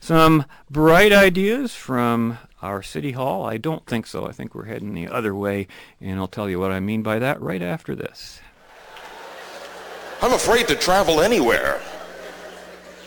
[0.00, 3.44] some bright ideas from our city hall?
[3.44, 4.26] I don't think so.
[4.26, 5.66] I think we're heading the other way,
[6.00, 8.40] and I'll tell you what I mean by that right after this.
[10.20, 11.80] I'm afraid to travel anywhere.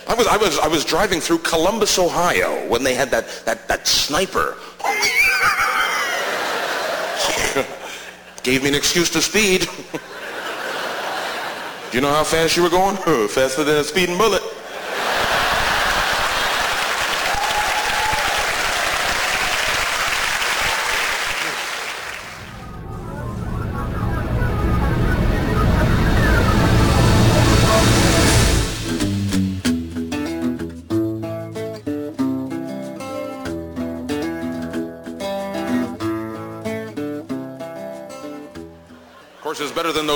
[0.08, 3.68] I was, I was, I was driving through Columbus, Ohio when they had that, that,
[3.68, 4.56] that sniper.
[8.44, 9.68] Gave me an excuse to speed.
[11.92, 12.98] Do you know how fast you were going?
[13.30, 14.42] Faster than a speeding bullet.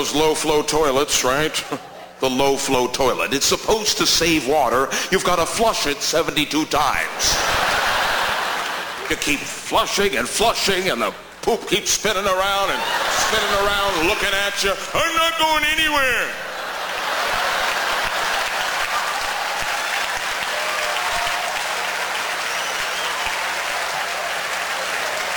[0.06, 1.64] those low-flow toilets, right?
[2.20, 3.32] the low-flow toilet.
[3.32, 4.88] It's supposed to save water.
[5.10, 7.36] You've got to flush it 72 times.
[9.10, 14.32] you keep flushing and flushing, and the poop keeps spinning around and spinning around, looking
[14.32, 14.72] at you.
[14.94, 16.32] I'm not going anywhere.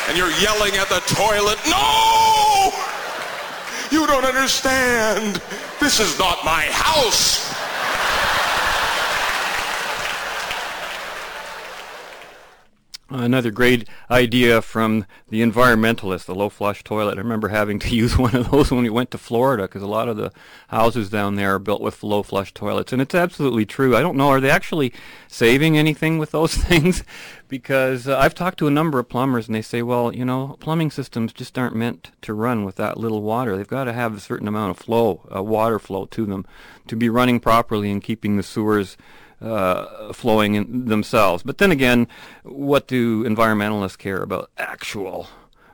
[0.08, 2.99] and you're yelling at the toilet, no!
[3.92, 5.42] You don't understand.
[5.80, 7.49] This is not my house.
[13.24, 17.18] Another great idea from the environmentalist, the low flush toilet.
[17.18, 19.88] I remember having to use one of those when we went to Florida because a
[19.88, 20.32] lot of the
[20.70, 22.94] houses down there are built with low flush toilets.
[22.94, 23.96] And it's absolutely true.
[23.96, 24.94] I don't know, are they actually
[25.28, 27.04] saving anything with those things?
[27.50, 30.56] because uh, I've talked to a number of plumbers and they say, well, you know,
[30.60, 33.58] plumbing systems just aren't meant to run with that little water.
[33.58, 36.46] They've got to have a certain amount of flow, uh, water flow to them
[36.88, 38.96] to be running properly and keeping the sewers
[39.42, 41.44] uh, flowing in themselves.
[41.44, 42.08] But then again,
[42.44, 45.28] what do environmentalists care about actual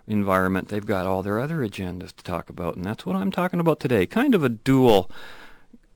[0.08, 0.68] environment?
[0.68, 3.80] They've got all their other agendas to talk about, and that's what I'm talking about
[3.80, 4.06] today.
[4.06, 5.10] Kind of a dual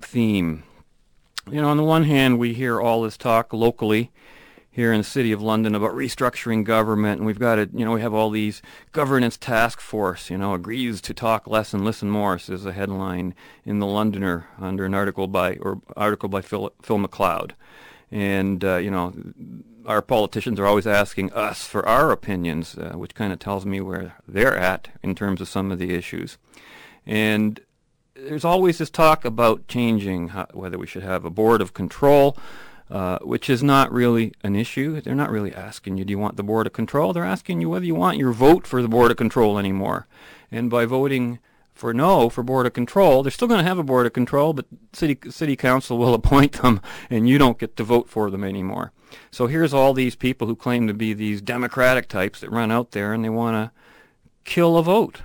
[0.01, 0.63] theme.
[1.49, 4.11] You know, on the one hand, we hear all this talk locally
[4.71, 7.69] here in the city of London about restructuring government, and we've got it.
[7.73, 10.29] You know, we have all these governance task force.
[10.29, 12.37] You know, agrees to talk less and listen more.
[12.37, 13.33] Says a headline
[13.65, 17.51] in the Londoner under an article by or article by Phil, Phil McLeod,
[18.11, 19.13] and uh, you know,
[19.85, 23.81] our politicians are always asking us for our opinions, uh, which kind of tells me
[23.81, 26.37] where they're at in terms of some of the issues,
[27.05, 27.59] and.
[28.21, 32.35] There's always this talk about changing how, whether we should have a board of control,
[32.89, 34.99] uh, which is not really an issue.
[34.99, 37.13] They're not really asking you, do you want the Board of Control?
[37.13, 40.07] They're asking you whether you want your vote for the Board of Control anymore.
[40.51, 41.39] And by voting
[41.73, 44.53] for no for Board of Control, they're still going to have a Board of Control,
[44.53, 48.43] but City, City Council will appoint them, and you don't get to vote for them
[48.43, 48.91] anymore.
[49.31, 52.91] So here's all these people who claim to be these democratic types that run out
[52.91, 53.71] there, and they want to
[54.45, 55.21] kill a vote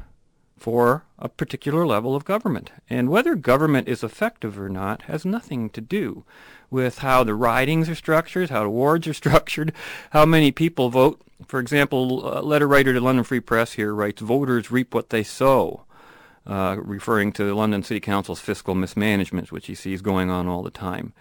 [0.65, 2.71] for a particular level of government.
[2.89, 6.25] And whether government is effective or not has nothing to do
[6.71, 9.75] with how the ridings are structured, how the wards are structured,
[10.13, 11.21] how many people vote.
[11.47, 15.23] For example, a letter writer to London Free Press here writes, voters reap what they
[15.23, 15.85] sow,
[16.47, 20.63] uh, referring to the London City Council's fiscal mismanagement, which he sees going on all
[20.63, 21.13] the time.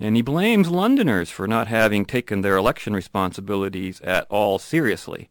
[0.00, 5.30] And he blames Londoners for not having taken their election responsibilities at all seriously.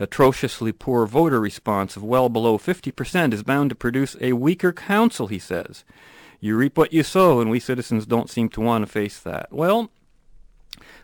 [0.00, 5.26] Atrociously poor voter response of well below 50% is bound to produce a weaker council,
[5.26, 5.84] he says.
[6.40, 9.52] You reap what you sow, and we citizens don't seem to want to face that.
[9.52, 9.90] Well,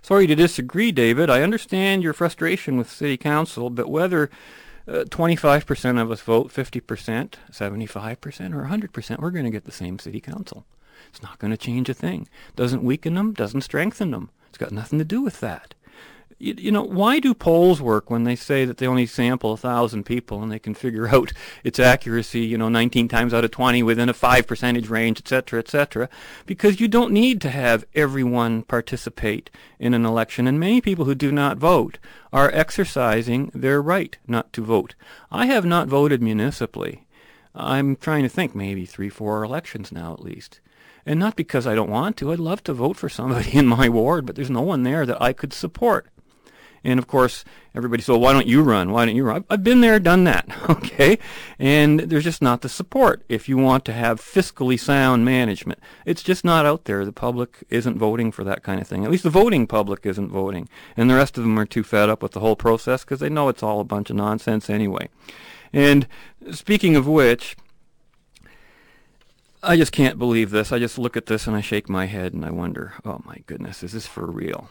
[0.00, 1.28] sorry to disagree, David.
[1.28, 4.30] I understand your frustration with city council, but whether
[4.86, 9.98] uh, 25% of us vote 50%, 75%, or 100%, we're going to get the same
[9.98, 10.66] city council.
[11.08, 12.28] It's not going to change a thing.
[12.54, 14.30] Doesn't weaken them, doesn't strengthen them.
[14.48, 15.73] It's got nothing to do with that
[16.44, 19.56] you, you, know, why do polls work when they say that they only sample a
[19.56, 23.50] thousand people and they can figure out its accuracy, you know, 19 times out of
[23.50, 26.08] 20 within a five percentage range, et cetera, et cetera?
[26.44, 31.14] Because you don't need to have everyone participate in an election, and many people who
[31.14, 31.98] do not vote
[32.32, 34.94] are exercising their right not to vote.
[35.30, 37.06] I have not voted municipally.
[37.54, 40.60] I'm trying to think maybe three, four elections now at least.
[41.06, 42.32] And not because I don't want to.
[42.32, 45.22] I'd love to vote for somebody in my ward, but there's no one there that
[45.22, 46.08] I could support.
[46.84, 47.44] And of course,
[47.74, 48.92] everybody said, well, why don't you run?
[48.92, 49.44] Why don't you run?
[49.48, 50.46] I've been there, done that.
[50.70, 51.18] okay.
[51.58, 55.80] And there's just not the support if you want to have fiscally sound management.
[56.04, 57.04] It's just not out there.
[57.04, 59.04] The public isn't voting for that kind of thing.
[59.04, 60.68] At least the voting public isn't voting.
[60.96, 63.30] And the rest of them are too fed up with the whole process because they
[63.30, 65.08] know it's all a bunch of nonsense anyway.
[65.72, 66.06] And
[66.52, 67.56] speaking of which,
[69.62, 70.70] I just can't believe this.
[70.70, 73.38] I just look at this and I shake my head and I wonder, oh my
[73.46, 74.68] goodness, is this for real?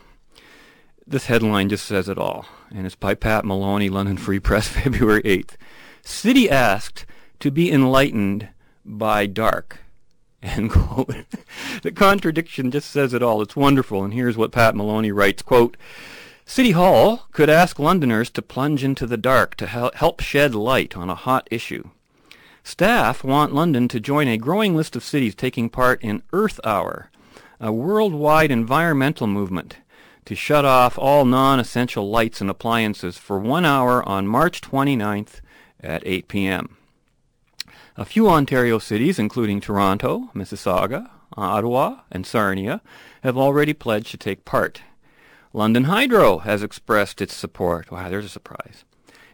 [1.05, 5.21] This headline just says it all, and it's by Pat Maloney, London Free Press, February
[5.23, 5.55] 8th.
[6.01, 7.05] City asked
[7.39, 8.47] to be enlightened
[8.85, 9.79] by dark.
[10.43, 11.13] End quote.
[11.81, 13.41] the contradiction just says it all.
[13.41, 15.75] It's wonderful, and here's what Pat Maloney writes, quote,
[16.45, 21.09] City Hall could ask Londoners to plunge into the dark to help shed light on
[21.09, 21.89] a hot issue.
[22.63, 27.09] Staff want London to join a growing list of cities taking part in Earth Hour,
[27.59, 29.77] a worldwide environmental movement
[30.25, 35.41] to shut off all non-essential lights and appliances for one hour on March 29th
[35.79, 36.77] at 8 p.m.
[37.97, 42.81] A few Ontario cities, including Toronto, Mississauga, Ottawa, and Sarnia,
[43.21, 44.81] have already pledged to take part.
[45.51, 47.91] London Hydro has expressed its support.
[47.91, 48.83] Wow, there's a surprise.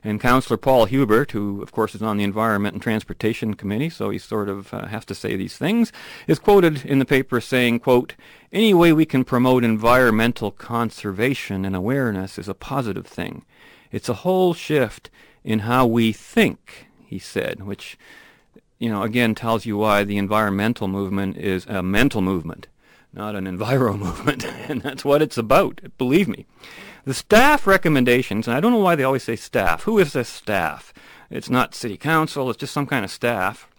[0.03, 4.09] And Councillor Paul Hubert, who of course is on the Environment and Transportation Committee, so
[4.09, 5.91] he sort of uh, has to say these things,
[6.27, 8.15] is quoted in the paper saying, quote,
[8.51, 13.45] any way we can promote environmental conservation and awareness is a positive thing.
[13.91, 15.09] It's a whole shift
[15.43, 17.97] in how we think, he said, which,
[18.77, 22.67] you know, again tells you why the environmental movement is a mental movement
[23.13, 26.45] not an enviro movement, and that's what it's about, believe me.
[27.05, 29.83] The staff recommendations, and I don't know why they always say staff.
[29.83, 30.93] Who is this staff?
[31.29, 33.69] It's not city council, it's just some kind of staff.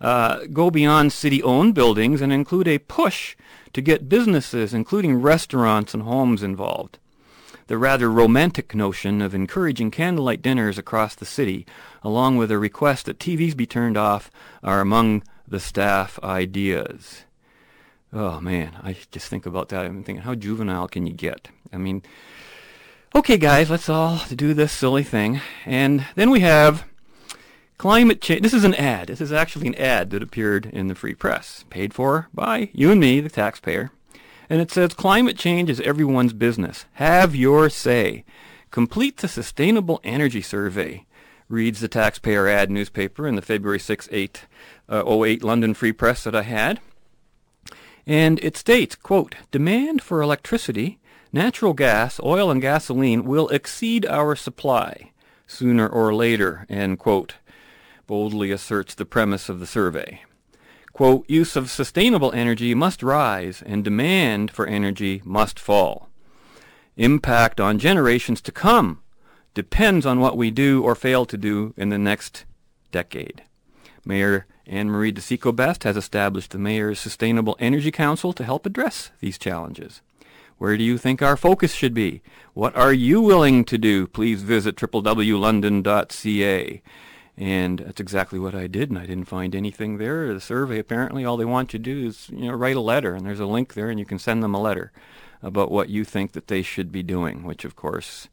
[0.00, 3.36] Uh, go beyond city-owned buildings and include a push
[3.72, 6.98] to get businesses, including restaurants and homes, involved.
[7.66, 11.66] The rather romantic notion of encouraging candlelight dinners across the city,
[12.02, 14.30] along with a request that TVs be turned off,
[14.62, 17.24] are among the staff ideas.
[18.12, 19.84] Oh man, I just think about that.
[19.84, 21.48] I'm thinking, how juvenile can you get?
[21.72, 22.02] I mean,
[23.14, 25.40] okay, guys, let's all do this silly thing.
[25.66, 26.84] And then we have
[27.78, 28.42] climate change.
[28.42, 29.08] This is an ad.
[29.08, 32.90] This is actually an ad that appeared in the free press, paid for by you
[32.90, 33.90] and me, the taxpayer.
[34.48, 36.84] And it says, climate change is everyone's business.
[36.94, 38.24] Have your say.
[38.70, 41.04] Complete the Sustainable Energy Survey,
[41.48, 44.44] reads the taxpayer ad newspaper in the February 6, 8,
[44.88, 46.80] uh, 08 London Free Press that I had.
[48.06, 50.99] And it states, quote, demand for electricity,
[51.32, 55.10] natural gas, oil, and gasoline will exceed our supply
[55.50, 57.34] sooner or later, end quote,
[58.06, 60.22] boldly asserts the premise of the survey.
[60.92, 66.08] Quote, use of sustainable energy must rise and demand for energy must fall.
[66.96, 69.00] Impact on generations to come
[69.54, 72.44] depends on what we do or fail to do in the next
[72.92, 73.42] decade.
[74.04, 79.10] Mayor Anne Marie DeCicco Best has established the Mayor's Sustainable Energy Council to help address
[79.20, 80.00] these challenges.
[80.60, 82.20] Where do you think our focus should be?
[82.52, 84.06] What are you willing to do?
[84.06, 86.82] Please visit www.london.ca.
[87.38, 90.34] And that's exactly what I did, and I didn't find anything there.
[90.34, 93.14] The survey, apparently, all they want you to do is, you know, write a letter,
[93.14, 94.92] and there's a link there, and you can send them a letter
[95.42, 98.28] about what you think that they should be doing, which, of course,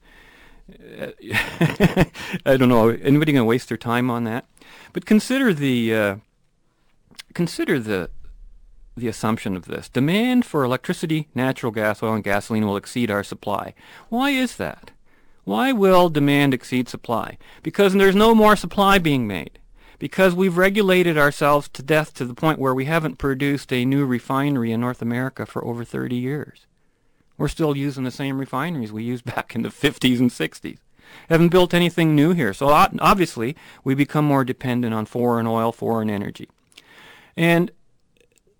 [0.99, 2.89] I don't know.
[2.89, 4.43] Anybody going to waste their time on that?
[4.91, 6.15] But consider the uh,
[7.33, 8.09] consider the
[8.97, 9.89] the assumption of this.
[9.89, 13.73] Demand for electricity, natural gas, oil, and gasoline will exceed our supply.
[14.09, 14.91] Why is that?
[15.43, 17.37] Why will demand exceed supply?
[17.63, 19.59] Because there's no more supply being made.
[19.99, 24.05] Because we've regulated ourselves to death to the point where we haven't produced a new
[24.05, 26.67] refinery in North America for over 30 years.
[27.37, 30.79] We're still using the same refineries we used back in the 50s and 60s.
[31.29, 32.53] Haven't built anything new here.
[32.53, 36.49] So obviously, we become more dependent on foreign oil, foreign energy.
[37.37, 37.71] And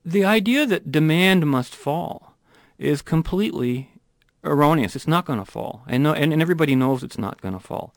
[0.08, 2.34] the idea that demand must fall
[2.78, 3.92] is completely
[4.42, 4.96] erroneous.
[4.96, 7.60] It's not going to fall, and, no, and, and everybody knows it's not going to
[7.60, 7.94] fall.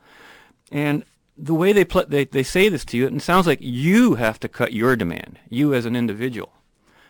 [0.71, 1.05] And
[1.37, 4.39] the way they, pl- they they say this to you, it sounds like you have
[4.41, 6.51] to cut your demand, you as an individual.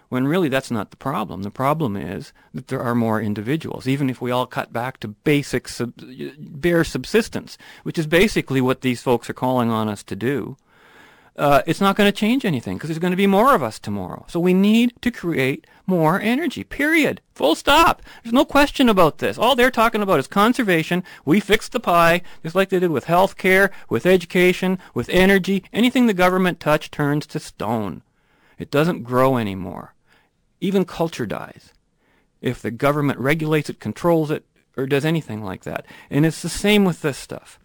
[0.09, 1.41] When really that's not the problem.
[1.41, 3.87] The problem is that there are more individuals.
[3.87, 5.93] Even if we all cut back to basic sub-
[6.37, 10.57] bare subsistence, which is basically what these folks are calling on us to do,
[11.37, 13.79] uh, it's not going to change anything because there's going to be more of us
[13.79, 14.25] tomorrow.
[14.27, 17.21] So we need to create more energy, period.
[17.33, 18.01] Full stop.
[18.23, 19.37] There's no question about this.
[19.37, 21.03] All they're talking about is conservation.
[21.25, 25.63] We fix the pie, just like they did with health care, with education, with energy.
[25.71, 28.03] Anything the government touch turns to stone.
[28.57, 29.95] It doesn't grow anymore.
[30.59, 31.73] Even culture dies.
[32.41, 34.45] If the government regulates it, controls it,
[34.77, 35.85] or does anything like that.
[36.09, 37.59] And it's the same with this stuff.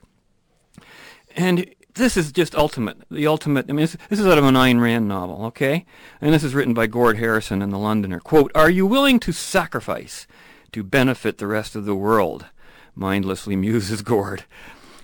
[1.35, 2.99] And this is just ultimate.
[3.11, 3.67] The ultimate.
[3.69, 5.85] I mean, this, is out of an Ayn Rand novel, okay?
[6.21, 8.21] And this is written by Gord Harrison in the Londoner.
[8.21, 10.27] Quote: Are you willing to sacrifice
[10.73, 12.47] to benefit the rest of the world?
[12.95, 14.45] Mindlessly muses Gord.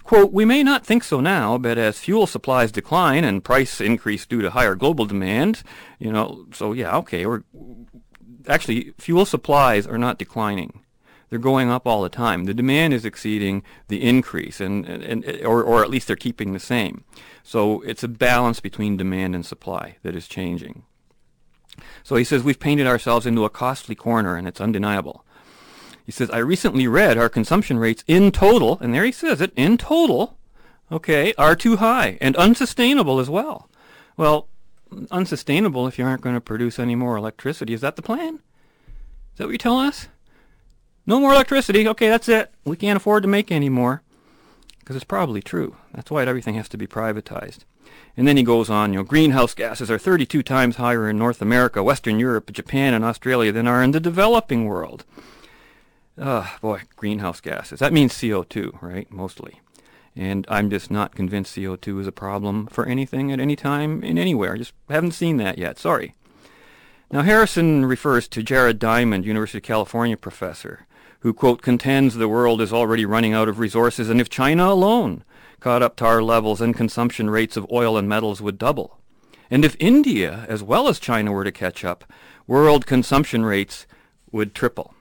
[0.04, 4.26] Quote, we may not think so now, but as fuel supplies decline and price increase
[4.26, 5.62] due to higher global demand,
[5.98, 7.44] you know, so yeah, okay, we're
[8.48, 10.82] actually fuel supplies are not declining
[11.32, 12.44] they're going up all the time.
[12.44, 16.58] The demand is exceeding the increase, and, and, or, or at least they're keeping the
[16.58, 17.04] same.
[17.42, 20.82] So it's a balance between demand and supply that is changing.
[22.02, 25.24] So he says we've painted ourselves into a costly corner, and it's undeniable.
[26.04, 29.54] He says, I recently read our consumption rates in total, and there he says it,
[29.56, 30.36] in total,
[30.90, 33.70] okay, are too high and unsustainable as well.
[34.18, 34.48] Well,
[35.10, 37.72] unsustainable if you aren't going to produce any more electricity.
[37.72, 38.34] Is that the plan?
[38.34, 40.08] Is that what you're telling us?
[41.06, 41.88] No more electricity.
[41.88, 42.52] Okay, that's it.
[42.64, 44.02] We can't afford to make any more.
[44.78, 45.76] Because it's probably true.
[45.92, 47.60] That's why everything has to be privatized.
[48.16, 51.40] And then he goes on, you know, greenhouse gases are 32 times higher in North
[51.40, 55.04] America, Western Europe, Japan, and Australia than are in the developing world.
[56.20, 57.78] Ah, boy, greenhouse gases.
[57.78, 59.10] That means CO2, right?
[59.10, 59.60] Mostly.
[60.14, 64.18] And I'm just not convinced CO2 is a problem for anything at any time in
[64.18, 64.58] anywhere.
[64.58, 65.78] Just haven't seen that yet.
[65.78, 66.14] Sorry.
[67.10, 70.86] Now, Harrison refers to Jared Diamond, University of California professor,
[71.22, 75.24] who, quote, contends the world is already running out of resources, and if China alone
[75.60, 78.98] caught up to our levels, then consumption rates of oil and metals would double.
[79.48, 82.04] And if India, as well as China, were to catch up,
[82.48, 83.86] world consumption rates
[84.32, 84.94] would triple.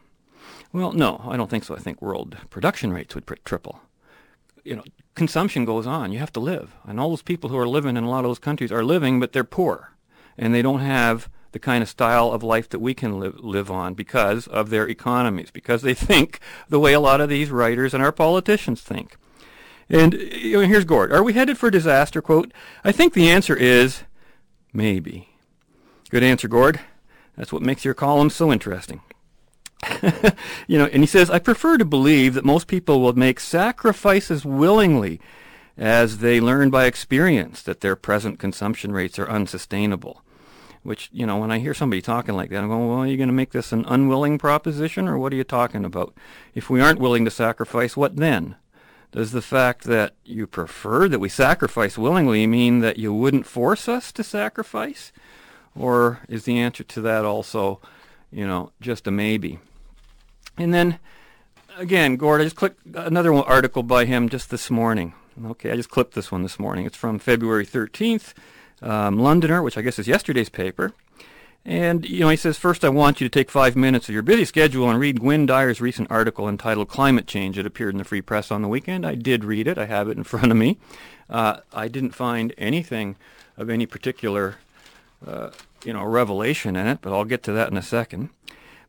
[0.72, 1.76] Well, no, I don't think so.
[1.76, 3.82] I think world production rates would triple.
[4.64, 4.84] You know,
[5.16, 6.12] consumption goes on.
[6.12, 6.76] You have to live.
[6.86, 9.20] And all those people who are living in a lot of those countries are living,
[9.20, 9.94] but they're poor.
[10.38, 13.70] And they don't have the kind of style of life that we can live, live
[13.70, 16.40] on because of their economies, because they think
[16.70, 19.18] the way a lot of these writers and our politicians think.
[19.90, 21.12] And you know, here's Gord.
[21.12, 22.22] Are we headed for disaster?
[22.22, 24.04] Quote, I think the answer is
[24.72, 25.30] maybe.
[26.10, 26.80] Good answer, Gord.
[27.36, 29.02] That's what makes your column so interesting.
[30.68, 34.46] you know, and he says, I prefer to believe that most people will make sacrifices
[34.46, 35.20] willingly
[35.78, 40.22] as they learn by experience that their present consumption rates are unsustainable.
[40.84, 43.18] Which, you know, when I hear somebody talking like that, I'm going, well, are you
[43.18, 46.14] going to make this an unwilling proposition, or what are you talking about?
[46.56, 48.56] If we aren't willing to sacrifice, what then?
[49.12, 53.88] Does the fact that you prefer that we sacrifice willingly mean that you wouldn't force
[53.88, 55.12] us to sacrifice?
[55.76, 57.80] Or is the answer to that also,
[58.32, 59.60] you know, just a maybe?
[60.58, 60.98] And then,
[61.78, 65.14] again, Gord, I just clicked another article by him just this morning.
[65.46, 66.86] Okay, I just clipped this one this morning.
[66.86, 68.34] It's from February 13th,
[68.82, 70.94] um, Londoner, which I guess is yesterday's paper.
[71.64, 74.24] And, you know, he says, first I want you to take five minutes of your
[74.24, 77.58] busy schedule and read Gwynne Dyer's recent article entitled Climate Change.
[77.58, 79.06] It appeared in the Free Press on the weekend.
[79.06, 79.78] I did read it.
[79.78, 80.80] I have it in front of me.
[81.30, 83.16] Uh, I didn't find anything
[83.58, 84.56] of any particular,
[85.26, 85.52] uh,
[85.86, 88.30] you know, revelation in it, but I'll get to that in a second.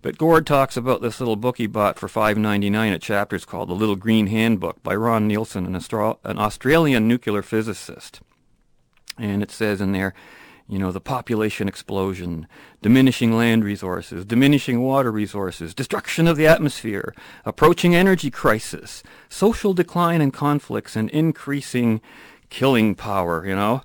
[0.00, 3.74] But Gord talks about this little book he bought for $5.99 at Chapters called The
[3.74, 5.76] Little Green Handbook by Ron Nielsen, an,
[6.24, 8.20] an Australian nuclear physicist.
[9.22, 10.14] And it says in there,
[10.68, 12.48] you know, the population explosion,
[12.82, 17.14] diminishing land resources, diminishing water resources, destruction of the atmosphere,
[17.44, 22.00] approaching energy crisis, social decline and conflicts, and increasing
[22.50, 23.82] killing power, you know.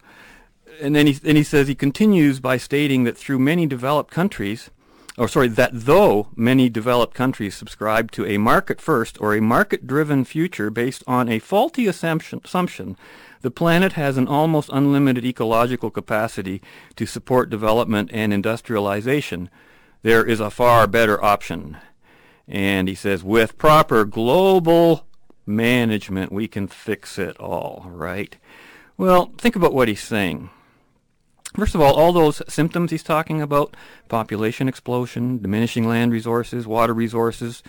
[0.81, 4.71] And then he, and he says, he continues by stating that through many developed countries,
[5.19, 9.85] or sorry, that though many developed countries subscribe to a market first or a market
[9.85, 12.97] driven future based on a faulty assumption, assumption,
[13.41, 16.61] the planet has an almost unlimited ecological capacity
[16.95, 19.49] to support development and industrialization.
[20.01, 21.77] There is a far better option.
[22.47, 25.05] And he says, with proper global
[25.45, 28.37] management, we can fix it all, right?
[28.97, 30.49] Well, think about what he's saying.
[31.55, 33.75] First of all, all those symptoms he's talking about,
[34.09, 37.63] population explosion, diminishing land resources, water resources,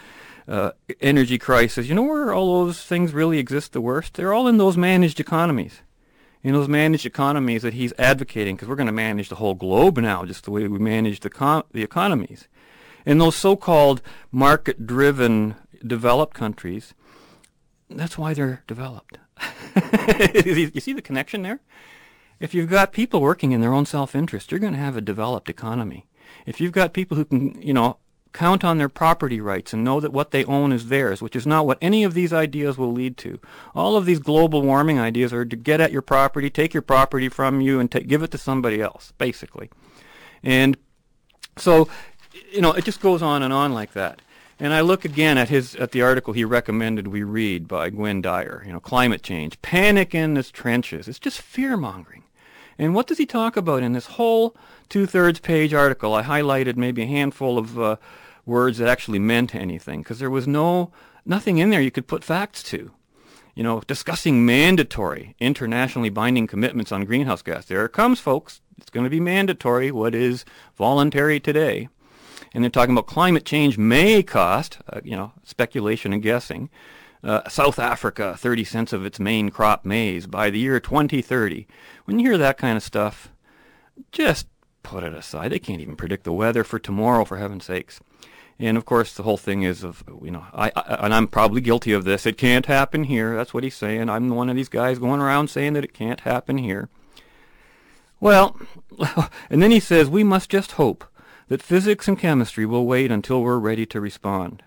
[0.48, 4.14] uh, energy crisis, you know where all those things really exist the worst?
[4.14, 5.82] They're all in those managed economies.
[6.42, 9.98] In those managed economies that he's advocating, because we're going to manage the whole globe
[9.98, 12.48] now, just the way we manage the, con- the economies.
[13.04, 14.00] In those so-called
[14.32, 16.94] market-driven developed countries,
[17.90, 19.18] that's why they're developed.
[20.44, 21.60] you see the connection there?
[22.40, 25.50] If you've got people working in their own self-interest, you're going to have a developed
[25.50, 26.06] economy.
[26.46, 27.98] If you've got people who can, you know,
[28.38, 31.44] count on their property rights and know that what they own is theirs, which is
[31.44, 33.40] not what any of these ideas will lead to.
[33.74, 37.28] All of these global warming ideas are to get at your property, take your property
[37.28, 39.70] from you, and give it to somebody else, basically.
[40.44, 40.76] And
[41.56, 41.88] so,
[42.52, 44.22] you know, it just goes on and on like that.
[44.60, 48.22] And I look again at his at the article he recommended we read by Gwynne
[48.22, 48.62] Dyer.
[48.64, 51.08] You know, climate change, panic in the trenches.
[51.08, 52.22] It's just fear mongering.
[52.78, 54.54] And what does he talk about in this whole
[54.88, 56.14] two-thirds page article?
[56.14, 57.96] I highlighted maybe a handful of uh,
[58.48, 60.90] words that actually meant anything because there was no
[61.24, 62.90] nothing in there you could put facts to.
[63.54, 67.64] You know, discussing mandatory internationally binding commitments on greenhouse gas.
[67.64, 68.60] There it comes, folks.
[68.78, 69.90] It's going to be mandatory.
[69.90, 70.44] What is
[70.76, 71.88] voluntary today?
[72.54, 76.70] And they're talking about climate change may cost, uh, you know, speculation and guessing,
[77.24, 81.66] uh, South Africa 30 cents of its main crop maize by the year 2030.
[82.04, 83.32] When you hear that kind of stuff,
[84.12, 84.46] just
[84.84, 85.50] put it aside.
[85.50, 88.00] They can't even predict the weather for tomorrow, for heaven's sakes.
[88.60, 91.60] And of course, the whole thing is of you know, I, I and I'm probably
[91.60, 92.26] guilty of this.
[92.26, 93.36] It can't happen here.
[93.36, 94.08] That's what he's saying.
[94.08, 96.88] I'm one of these guys going around saying that it can't happen here.
[98.20, 98.58] Well,
[99.50, 101.04] and then he says we must just hope
[101.46, 104.62] that physics and chemistry will wait until we're ready to respond.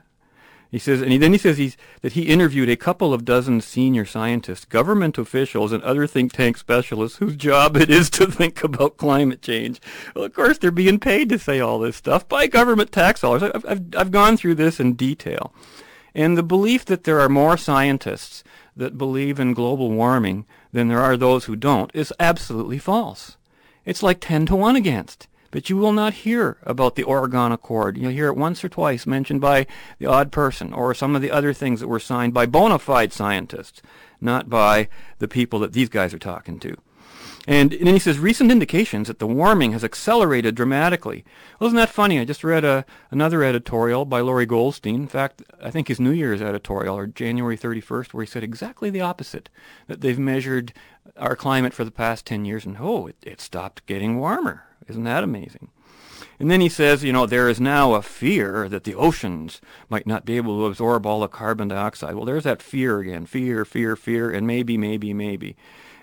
[0.72, 3.60] He says, and he, then he says he's, that he interviewed a couple of dozen
[3.60, 8.64] senior scientists, government officials, and other think tank specialists whose job it is to think
[8.64, 9.82] about climate change.
[10.16, 13.44] Well, of course, they're being paid to say all this stuff by government tax dollars.
[13.44, 15.54] I've, I've, I've gone through this in detail.
[16.16, 18.42] And the belief that there are more scientists
[18.78, 23.36] that believe in global warming than there are those who don't is absolutely false.
[23.84, 25.28] It's like 10 to 1 against.
[25.52, 27.98] But you will not hear about the Oregon Accord.
[27.98, 29.68] You'll hear it once or twice mentioned by
[30.00, 33.14] the odd person or some of the other things that were signed by bona fide
[33.14, 33.82] scientists,
[34.20, 34.88] not by
[35.20, 36.76] the people that these guys are talking to.
[37.48, 41.26] And, and then he says recent indications that the warming has accelerated dramatically.
[41.60, 42.20] Well, isn't that funny?
[42.20, 44.96] I just read a, another editorial by Lorrie Goldstein.
[44.96, 48.90] In fact, I think his New Year's editorial, or January 31st, where he said exactly
[48.92, 49.50] the opposite,
[49.88, 50.72] that they've measured
[51.18, 54.66] our climate for the past 10 years, and oh, it, it stopped getting warmer.
[54.88, 55.70] Isn't that amazing?
[56.40, 60.08] And then he says, you know, there is now a fear that the oceans might
[60.08, 62.16] not be able to absorb all the carbon dioxide.
[62.16, 63.28] Well, there's that fear again.
[63.28, 65.56] Fear, fear, fear, and maybe, maybe, maybe.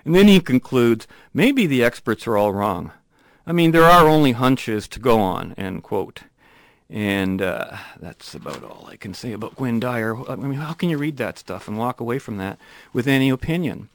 [0.05, 2.93] And then he concludes, maybe the experts are all wrong.
[3.45, 6.21] I mean, there are only hunches to go on, end quote.
[6.89, 10.15] And uh, that's about all I can say about Gwynne Dyer.
[10.29, 12.57] I mean, how can you read that stuff and walk away from that
[12.93, 13.89] with any opinion?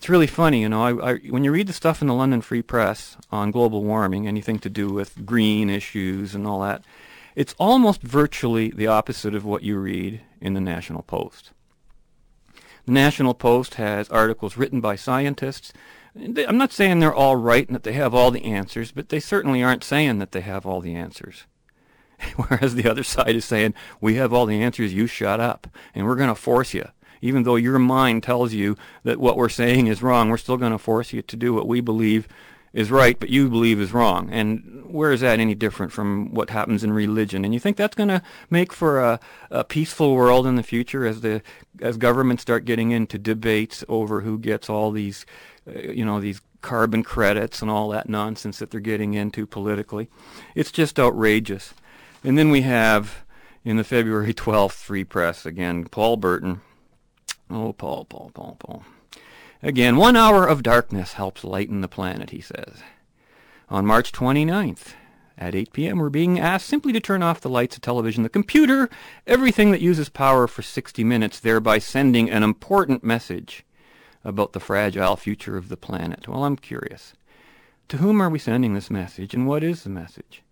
[0.00, 0.82] It's really funny, you know.
[0.82, 4.26] I, I, when you read the stuff in the London Free Press on global warming,
[4.26, 6.82] anything to do with green issues and all that,
[7.36, 11.50] it's almost virtually the opposite of what you read in the National Post.
[12.86, 15.70] The National Post has articles written by scientists.
[16.16, 19.20] I'm not saying they're all right and that they have all the answers, but they
[19.20, 21.44] certainly aren't saying that they have all the answers.
[22.36, 26.06] Whereas the other side is saying, we have all the answers, you shut up, and
[26.06, 26.88] we're going to force you.
[27.22, 30.72] Even though your mind tells you that what we're saying is wrong, we're still going
[30.72, 32.28] to force you to do what we believe
[32.72, 34.30] is right, but you believe is wrong.
[34.30, 37.44] And where is that any different from what happens in religion?
[37.44, 41.04] And you think that's going to make for a, a, peaceful world in the future
[41.04, 41.42] as the
[41.80, 45.26] as governments start getting into debates over who gets all these,
[45.66, 50.08] uh, you know, these carbon credits and all that nonsense that they're getting into politically?
[50.54, 51.74] It's just outrageous.
[52.22, 53.24] And then we have
[53.64, 56.60] in the February 12th Free Press again, Paul Burton.
[57.50, 58.84] Oh, Paul, Paul, Paul, Paul.
[59.62, 62.82] Again, one hour of darkness helps lighten the planet, he says.
[63.68, 64.94] On March 29th,
[65.36, 68.28] at 8 p.m., we're being asked simply to turn off the lights, the television, the
[68.28, 68.88] computer,
[69.26, 73.64] everything that uses power for 60 minutes, thereby sending an important message
[74.24, 76.28] about the fragile future of the planet.
[76.28, 77.14] Well, I'm curious.
[77.88, 80.42] To whom are we sending this message, and what is the message?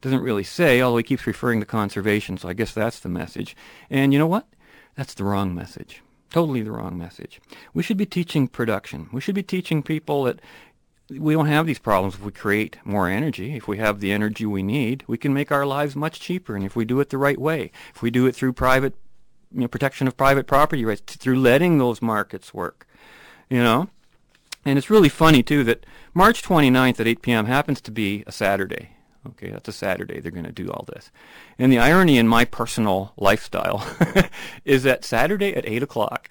[0.00, 3.56] Doesn't really say, although he keeps referring to conservation, so I guess that's the message.
[3.90, 4.46] And you know what?
[4.94, 6.02] That's the wrong message.
[6.30, 7.40] Totally the wrong message.
[7.72, 9.08] We should be teaching production.
[9.12, 10.40] We should be teaching people that
[11.10, 13.56] we don't have these problems if we create more energy.
[13.56, 16.54] If we have the energy we need, we can make our lives much cheaper.
[16.54, 18.94] And if we do it the right way, if we do it through private,
[19.50, 22.86] you know, protection of private property rights, through letting those markets work,
[23.48, 23.88] you know.
[24.66, 27.46] And it's really funny too that March 29th at 8 p.m.
[27.46, 28.90] happens to be a Saturday.
[29.30, 31.10] Okay, that's a Saturday they're going to do all this.
[31.58, 33.86] And the irony in my personal lifestyle
[34.64, 36.30] is that Saturday at 8 o'clock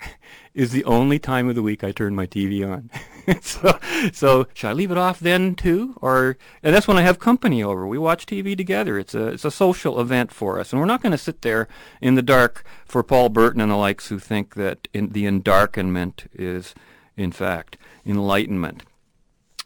[0.53, 2.89] is the only time of the week I turn my TV on.
[3.41, 3.77] so,
[4.11, 5.95] so should I leave it off then too?
[6.01, 7.85] Or, and that's when I have company over.
[7.85, 8.97] We watch TV together.
[8.97, 10.71] It's a, it's a social event for us.
[10.71, 11.67] And we're not going to sit there
[12.01, 16.27] in the dark for Paul Burton and the likes who think that in, the endarkenment
[16.33, 16.73] is,
[17.15, 18.83] in fact, enlightenment.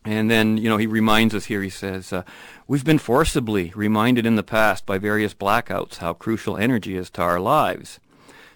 [0.03, 2.23] And then, you know, he reminds us here, he says, uh,
[2.67, 7.21] We've been forcibly reminded in the past by various blackouts how crucial energy is to
[7.21, 7.99] our lives.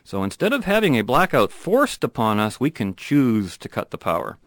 [0.03, 3.97] So instead of having a blackout forced upon us, we can choose to cut the
[3.97, 4.37] power.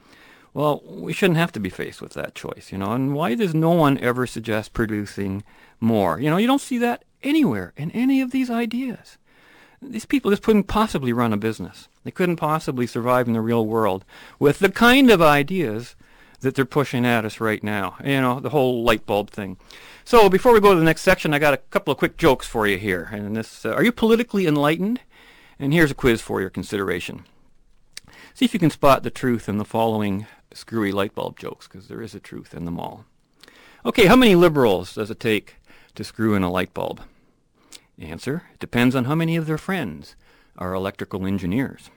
[0.55, 2.93] Well, we shouldn't have to be faced with that choice, you know.
[2.93, 5.45] And why does no one ever suggest producing
[5.79, 6.19] more?
[6.19, 9.19] You know, you don't see that anywhere in any of these ideas.
[9.81, 11.89] These people just couldn't possibly run a business.
[12.03, 14.05] They couldn't possibly survive in the real world
[14.39, 15.95] with the kind of ideas
[16.41, 17.97] that they're pushing at us right now.
[18.05, 19.57] You know, the whole light bulb thing.
[20.05, 22.47] So before we go to the next section, I got a couple of quick jokes
[22.47, 23.09] for you here.
[23.13, 25.01] And this, uh, are you politically enlightened?
[25.59, 27.25] And here's a quiz for your consideration.
[28.35, 31.89] See if you can spot the truth in the following screwy light bulb jokes, because
[31.89, 33.05] there is a truth in them all.
[33.85, 35.57] Okay, how many liberals does it take
[35.95, 37.01] to screw in a light bulb?
[38.01, 40.15] Answer, it depends on how many of their friends
[40.57, 41.91] are electrical engineers.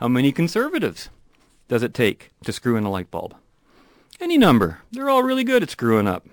[0.00, 1.10] How many conservatives
[1.68, 3.34] does it take to screw in a light bulb?
[4.20, 4.80] Any number.
[4.92, 6.26] They're all really good at screwing up.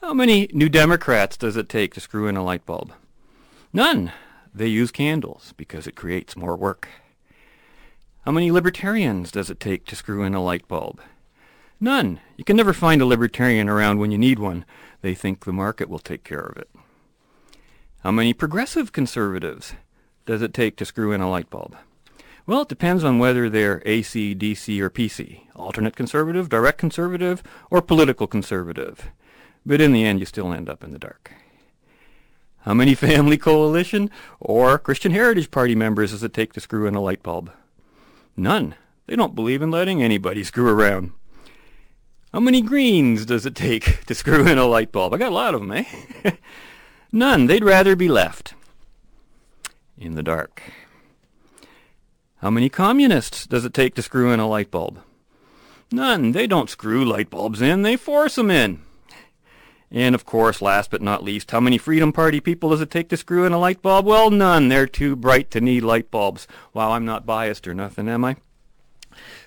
[0.00, 2.92] How many New Democrats does it take to screw in a light bulb?
[3.72, 4.12] None.
[4.54, 6.88] They use candles because it creates more work.
[8.24, 11.00] How many libertarians does it take to screw in a light bulb?
[11.80, 12.20] None.
[12.36, 14.64] You can never find a libertarian around when you need one.
[15.00, 16.68] They think the market will take care of it.
[18.02, 19.74] How many progressive conservatives
[20.26, 21.76] does it take to screw in a light bulb?
[22.50, 27.80] Well, it depends on whether they're AC, DC, or PC, alternate conservative, direct conservative, or
[27.80, 29.12] political conservative.
[29.64, 31.30] But in the end, you still end up in the dark.
[32.62, 36.96] How many Family Coalition or Christian Heritage Party members does it take to screw in
[36.96, 37.52] a light bulb?
[38.36, 38.74] None.
[39.06, 41.12] They don't believe in letting anybody screw around.
[42.32, 45.14] How many greens does it take to screw in a light bulb?
[45.14, 45.84] I got a lot of them, eh?
[47.12, 47.46] None.
[47.46, 48.54] They'd rather be left
[49.96, 50.60] in the dark.
[52.40, 55.00] How many communists does it take to screw in a light bulb?
[55.92, 56.32] None.
[56.32, 58.80] They don't screw light bulbs in, they force 'em in.
[59.90, 63.10] And of course, last but not least, how many Freedom Party people does it take
[63.10, 64.06] to screw in a light bulb?
[64.06, 64.68] Well, none.
[64.68, 66.48] They're too bright to need light bulbs.
[66.72, 68.36] Wow, I'm not biased or nothing, am I?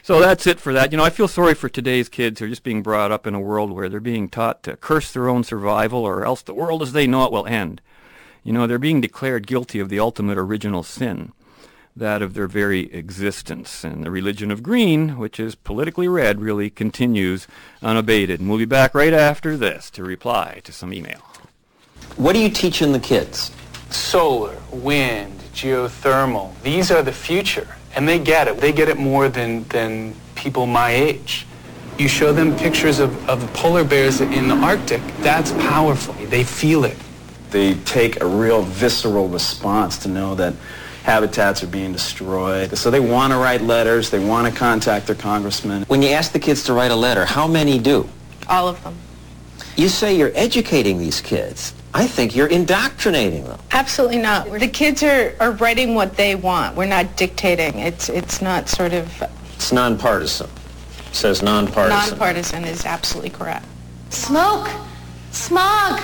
[0.03, 0.91] So that's it for that.
[0.91, 3.33] You know, I feel sorry for today's kids who are just being brought up in
[3.33, 6.83] a world where they're being taught to curse their own survival or else the world
[6.83, 7.81] as they know it will end.
[8.43, 11.31] You know, they're being declared guilty of the ultimate original sin
[11.95, 13.83] that of their very existence.
[13.83, 17.47] And the religion of green, which is politically red, really continues
[17.81, 18.39] unabated.
[18.39, 21.19] And we'll be back right after this to reply to some email.
[22.17, 23.51] What are you teaching the kids?
[23.89, 26.59] Solar, wind, geothermal.
[26.63, 27.67] These are the future.
[27.95, 28.57] And they get it.
[28.57, 31.45] They get it more than, than people my age.
[31.99, 35.01] You show them pictures of, of polar bears in the Arctic.
[35.19, 36.15] That's powerful.
[36.25, 36.97] They feel it.
[37.51, 40.55] They take a real visceral response to know that
[41.03, 42.75] habitats are being destroyed.
[42.77, 44.09] So they want to write letters.
[44.09, 45.83] They want to contact their congressman.
[45.83, 48.09] When you ask the kids to write a letter, how many do?
[48.47, 48.95] All of them.
[49.75, 51.73] You say you're educating these kids.
[51.93, 53.59] I think you're indoctrinating them.
[53.71, 54.49] Absolutely not.
[54.59, 56.75] The kids are, are writing what they want.
[56.75, 57.77] We're not dictating.
[57.79, 59.23] It's it's not sort of
[59.55, 60.49] It's nonpartisan.
[61.09, 62.09] It says nonpartisan.
[62.09, 63.65] nonpartisan is absolutely correct.
[64.09, 64.69] Smoke,
[65.31, 66.01] smog,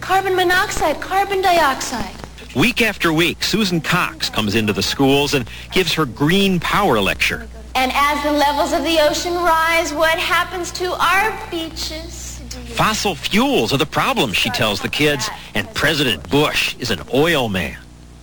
[0.00, 2.14] carbon monoxide, carbon dioxide.
[2.56, 7.46] Week after week, Susan Cox comes into the schools and gives her green power lecture.
[7.74, 12.40] And as the levels of the ocean rise, what happens to our beaches?
[12.68, 17.50] Fossil fuels are the problem, she tells the kids, and President Bush is an oil
[17.50, 17.76] man.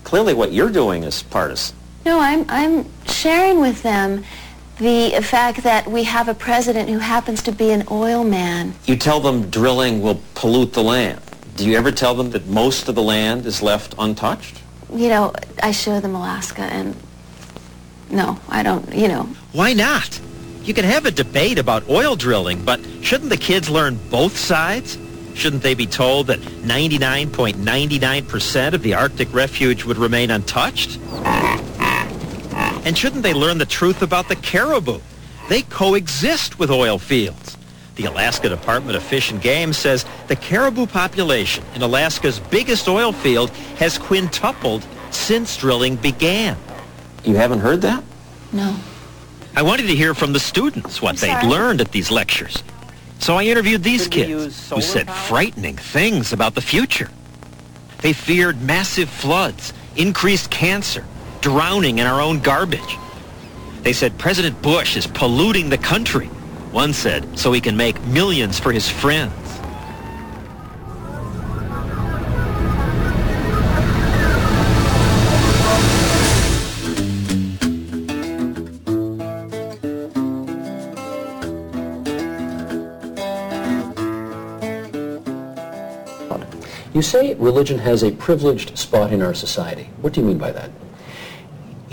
[0.04, 1.78] Clearly what you're doing is partisan.
[2.04, 4.26] No, I'm, I'm sharing with them
[4.80, 8.74] the fact that we have a president who happens to be an oil man.
[8.86, 11.22] You tell them drilling will pollute the land.
[11.56, 14.60] Do you ever tell them that most of the land is left untouched?
[14.92, 16.96] You know, I show them Alaska and
[18.10, 19.24] no, I don't, you know.
[19.54, 20.20] Why not?
[20.64, 24.98] You can have a debate about oil drilling, but shouldn't the kids learn both sides?
[25.36, 31.00] Shouldn't they be told that 99.99% of the Arctic refuge would remain untouched?
[32.86, 35.00] And shouldn't they learn the truth about the caribou?
[35.50, 37.58] They coexist with oil fields.
[37.96, 43.12] The Alaska Department of Fish and Game says the caribou population in Alaska's biggest oil
[43.12, 46.58] field has quintupled since drilling began.
[47.24, 48.04] You haven't heard that?
[48.52, 48.76] No.
[49.56, 52.64] I wanted to hear from the students what they'd learned at these lectures.
[53.20, 55.16] So I interviewed these Could kids who said power?
[55.16, 57.10] frightening things about the future.
[58.02, 61.06] They feared massive floods, increased cancer,
[61.42, 62.98] drowning in our own garbage.
[63.84, 66.30] They said President Bush is polluting the country.
[66.74, 69.32] One said so he can make millions for his friends.
[86.96, 89.90] You say religion has a privileged spot in our society.
[90.02, 90.72] What do you mean by that?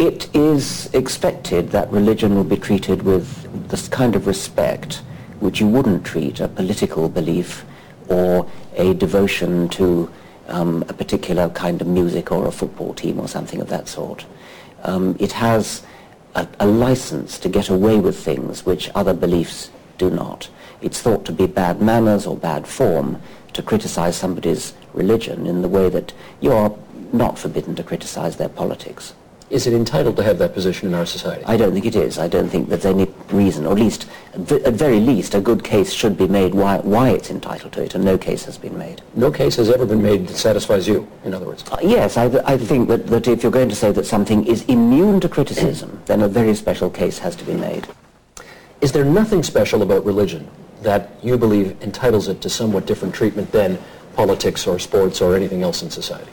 [0.00, 5.02] It is expected that religion will be treated with this kind of respect
[5.40, 7.66] which you wouldn't treat a political belief
[8.08, 10.10] or a devotion to
[10.48, 14.24] um, a particular kind of music or a football team or something of that sort.
[14.84, 15.82] Um, it has
[16.34, 20.48] a, a license to get away with things which other beliefs do not.
[20.80, 23.20] It's thought to be bad manners or bad form
[23.52, 26.74] to criticize somebody's religion in the way that you're
[27.12, 29.12] not forbidden to criticize their politics.
[29.50, 31.44] Is it entitled to have that position in our society?
[31.44, 32.18] I don't think it is.
[32.20, 35.64] I don't think there's any reason, or at least, at at very least, a good
[35.64, 38.78] case should be made why, why it's entitled to it, and no case has been
[38.78, 39.02] made.
[39.16, 41.64] No case has ever been made that satisfies you, in other words.
[41.68, 44.62] Uh, yes, I, I think that, that if you're going to say that something is
[44.66, 47.88] immune to criticism, then a very special case has to be made.
[48.80, 50.48] Is there nothing special about religion
[50.82, 53.78] that you believe entitles it to somewhat different treatment than
[54.14, 56.30] politics or sports or anything else in society?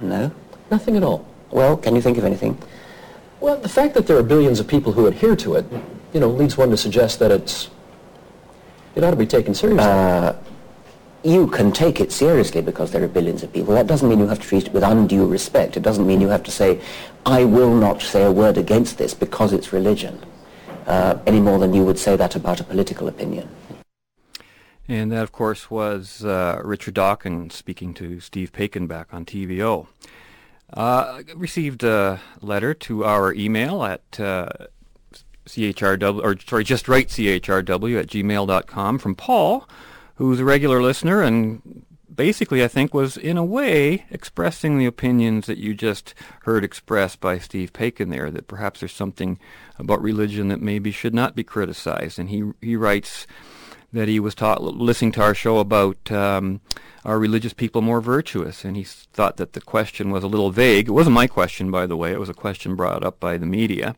[0.00, 0.30] No?
[0.70, 1.26] Nothing at all.
[1.52, 2.58] Well, can you think of anything?
[3.38, 5.66] Well, the fact that there are billions of people who adhere to it,
[6.12, 7.70] you know, leads one to suggest that it's
[8.94, 9.84] it ought to be taken seriously.
[9.84, 10.34] Uh,
[11.24, 13.74] you can take it seriously because there are billions of people.
[13.74, 15.76] That doesn't mean you have to treat it with undue respect.
[15.76, 16.80] It doesn't mean you have to say,
[17.24, 20.20] I will not say a word against this because it's religion,
[20.86, 23.48] uh, any more than you would say that about a political opinion.
[24.88, 29.86] And that, of course, was uh, Richard Dawkins speaking to Steve Paikin back on TVO.
[30.72, 34.48] Uh, received a letter to our email at uh,
[35.46, 39.68] chrw, or sorry, just write chrw at gmail.com from Paul,
[40.14, 45.46] who's a regular listener and basically, I think, was in a way expressing the opinions
[45.46, 49.38] that you just heard expressed by Steve Paikin there, that perhaps there's something
[49.78, 52.18] about religion that maybe should not be criticized.
[52.18, 53.26] And he, he writes
[53.92, 56.60] that he was taught, listening to our show about um,
[57.04, 58.64] are religious people more virtuous?
[58.64, 60.88] And he thought that the question was a little vague.
[60.88, 62.12] It wasn't my question, by the way.
[62.12, 63.96] It was a question brought up by the media.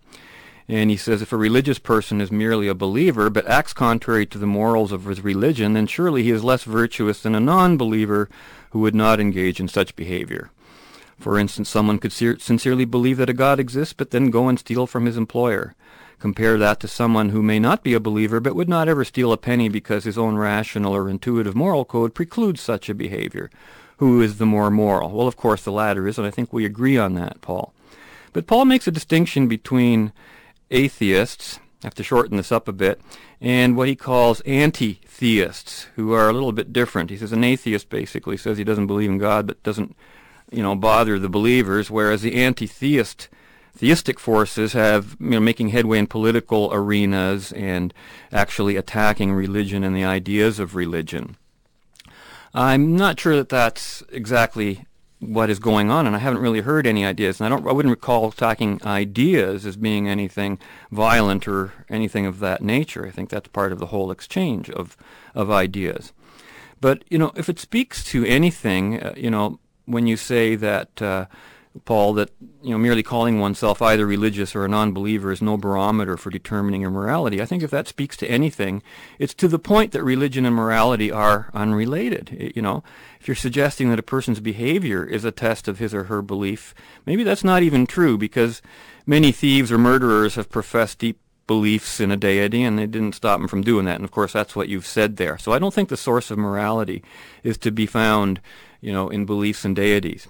[0.67, 4.39] And he says if a religious person is merely a believer but acts contrary to
[4.39, 8.31] the morals of his religion, then surely he is less virtuous than a non-believer
[8.71, 10.51] who would not engage in such behavior.
[11.19, 14.87] For instance, someone could sincerely believe that a God exists but then go and steal
[14.87, 15.75] from his employer.
[16.19, 19.33] Compare that to someone who may not be a believer but would not ever steal
[19.33, 23.51] a penny because his own rational or intuitive moral code precludes such a behavior.
[23.99, 25.11] Who is the more moral?
[25.11, 27.73] Well, of course, the latter is, and I think we agree on that, Paul.
[28.33, 30.13] But Paul makes a distinction between
[30.71, 33.01] atheists, I have to shorten this up a bit,
[33.41, 37.11] and what he calls anti-theists, who are a little bit different.
[37.11, 39.95] He says an atheist basically says he doesn't believe in God but doesn't,
[40.51, 43.29] you know, bother the believers, whereas the anti-theist
[43.77, 47.93] theistic forces have you know making headway in political arenas and
[48.33, 51.37] actually attacking religion and the ideas of religion.
[52.55, 54.87] I'm not sure that that's exactly
[55.19, 57.41] what is going on, and I haven't really heard any ideas.
[57.41, 60.59] And I don't, I wouldn't recall attacking ideas as being anything
[60.93, 63.07] violent or anything of that nature.
[63.07, 64.97] I think that's part of the whole exchange of
[65.35, 66.13] of ideas.
[66.81, 71.03] But you know, if it speaks to anything, uh, you know, when you say that.
[71.03, 71.27] Uh,
[71.85, 72.31] Paul, that
[72.63, 76.81] you know merely calling oneself either religious or a non-believer is no barometer for determining
[76.81, 77.43] your morality.
[77.43, 78.83] I think if that speaks to anything,
[79.19, 82.53] it's to the point that religion and morality are unrelated.
[82.55, 82.85] You know,
[83.21, 86.75] if you're suggesting that a person's behavior is a test of his or her belief,
[87.07, 88.63] maybe that's not even true because
[89.05, 93.39] many thieves or murderers have professed deep beliefs in a deity and they didn't stop
[93.39, 93.97] them from doing that.
[93.97, 95.39] And of course, that's what you've said there.
[95.39, 97.03] So I don't think the source of morality
[97.43, 98.41] is to be found,
[98.81, 100.29] you know, in beliefs and deities.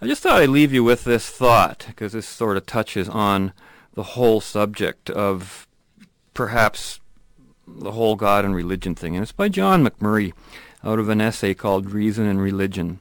[0.00, 3.52] I just thought I'd leave you with this thought because this sort of touches on
[3.94, 5.66] the whole subject of
[6.34, 7.00] perhaps
[7.66, 9.14] the whole God and religion thing.
[9.14, 10.32] And it's by John Macmurray
[10.84, 12.98] out of an essay called Reason and Religion.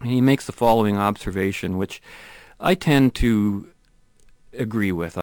[0.00, 2.02] And he makes the following observation, which
[2.58, 3.68] I tend to
[4.56, 5.18] agree with.
[5.18, 5.22] I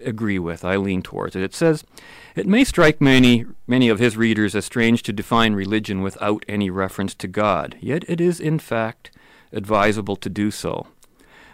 [0.00, 0.64] agree with.
[0.64, 1.42] I lean towards it.
[1.42, 1.84] It says,
[2.34, 6.70] "It may strike many many of his readers as strange to define religion without any
[6.70, 7.76] reference to God.
[7.80, 9.10] Yet it is in fact
[9.56, 10.86] advisable to do so.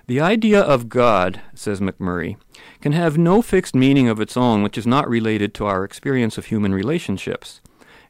[0.06, 2.36] The idea of God, says Macmurray,
[2.80, 6.36] can have no fixed meaning of its own which is not related to our experience
[6.36, 7.60] of human relationships,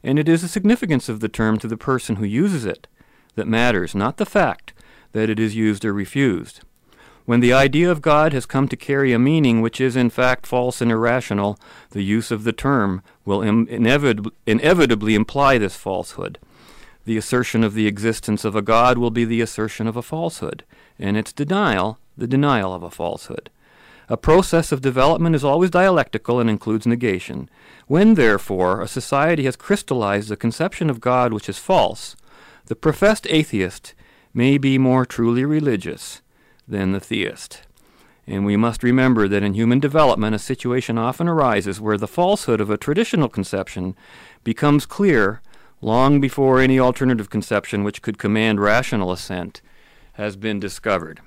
[0.03, 2.87] and it is the significance of the term to the person who uses it
[3.35, 4.73] that matters, not the fact
[5.13, 6.61] that it is used or refused.
[7.25, 10.45] When the idea of God has come to carry a meaning which is in fact
[10.45, 11.57] false and irrational,
[11.91, 13.67] the use of the term will Im-
[14.45, 16.37] inevitably imply this falsehood.
[17.05, 20.63] The assertion of the existence of a God will be the assertion of a falsehood,
[20.97, 23.49] and its denial, the denial of a falsehood.
[24.09, 27.49] A process of development is always dialectical and includes negation.
[27.87, 32.15] When, therefore, a society has crystallized a conception of God which is false,
[32.65, 33.93] the professed atheist
[34.33, 36.21] may be more truly religious
[36.67, 37.63] than the theist.
[38.25, 42.61] And we must remember that in human development, a situation often arises where the falsehood
[42.61, 43.95] of a traditional conception
[44.43, 45.41] becomes clear
[45.83, 49.61] long before any alternative conception which could command rational assent
[50.13, 51.19] has been discovered.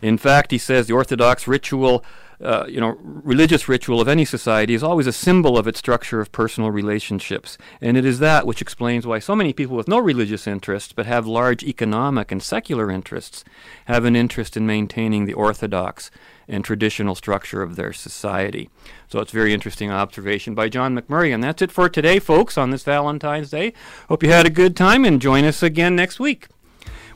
[0.00, 2.04] In fact, he says the Orthodox ritual,
[2.42, 6.20] uh, you know, religious ritual of any society is always a symbol of its structure
[6.20, 7.56] of personal relationships.
[7.80, 11.06] And it is that which explains why so many people with no religious interests but
[11.06, 13.44] have large economic and secular interests
[13.86, 16.10] have an interest in maintaining the Orthodox
[16.48, 18.68] and traditional structure of their society.
[19.08, 21.32] So it's a very interesting observation by John Macmurray.
[21.32, 23.72] And that's it for today, folks, on this Valentine's Day.
[24.08, 26.48] Hope you had a good time and join us again next week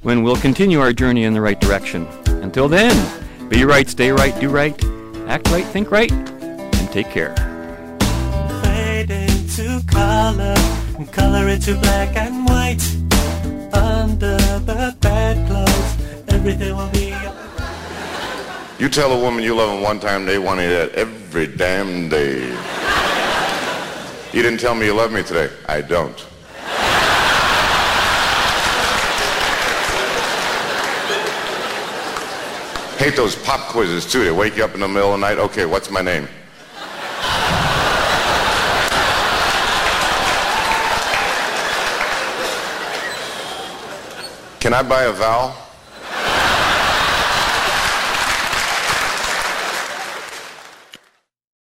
[0.03, 2.07] when we'll continue our journey in the right direction.
[2.27, 2.95] Until then,
[3.49, 4.96] be right, stay right, do right,
[5.27, 7.35] act right, think right, and take care.
[8.63, 10.55] Fade into color,
[10.99, 12.83] and color into black and white.
[13.75, 15.97] Under the bedclothes,
[16.29, 17.15] everything will be.
[18.79, 21.47] You tell a woman you love them one time, they want to hear that every
[21.47, 22.47] damn day.
[24.33, 25.51] You didn't tell me you love me today.
[25.67, 26.27] I don't.
[32.99, 34.25] Hate those pop quizzes too.
[34.25, 35.39] They wake you up in the middle of the night.
[35.39, 36.29] Okay, what's my name?
[44.61, 45.66] Can I buy a vowel?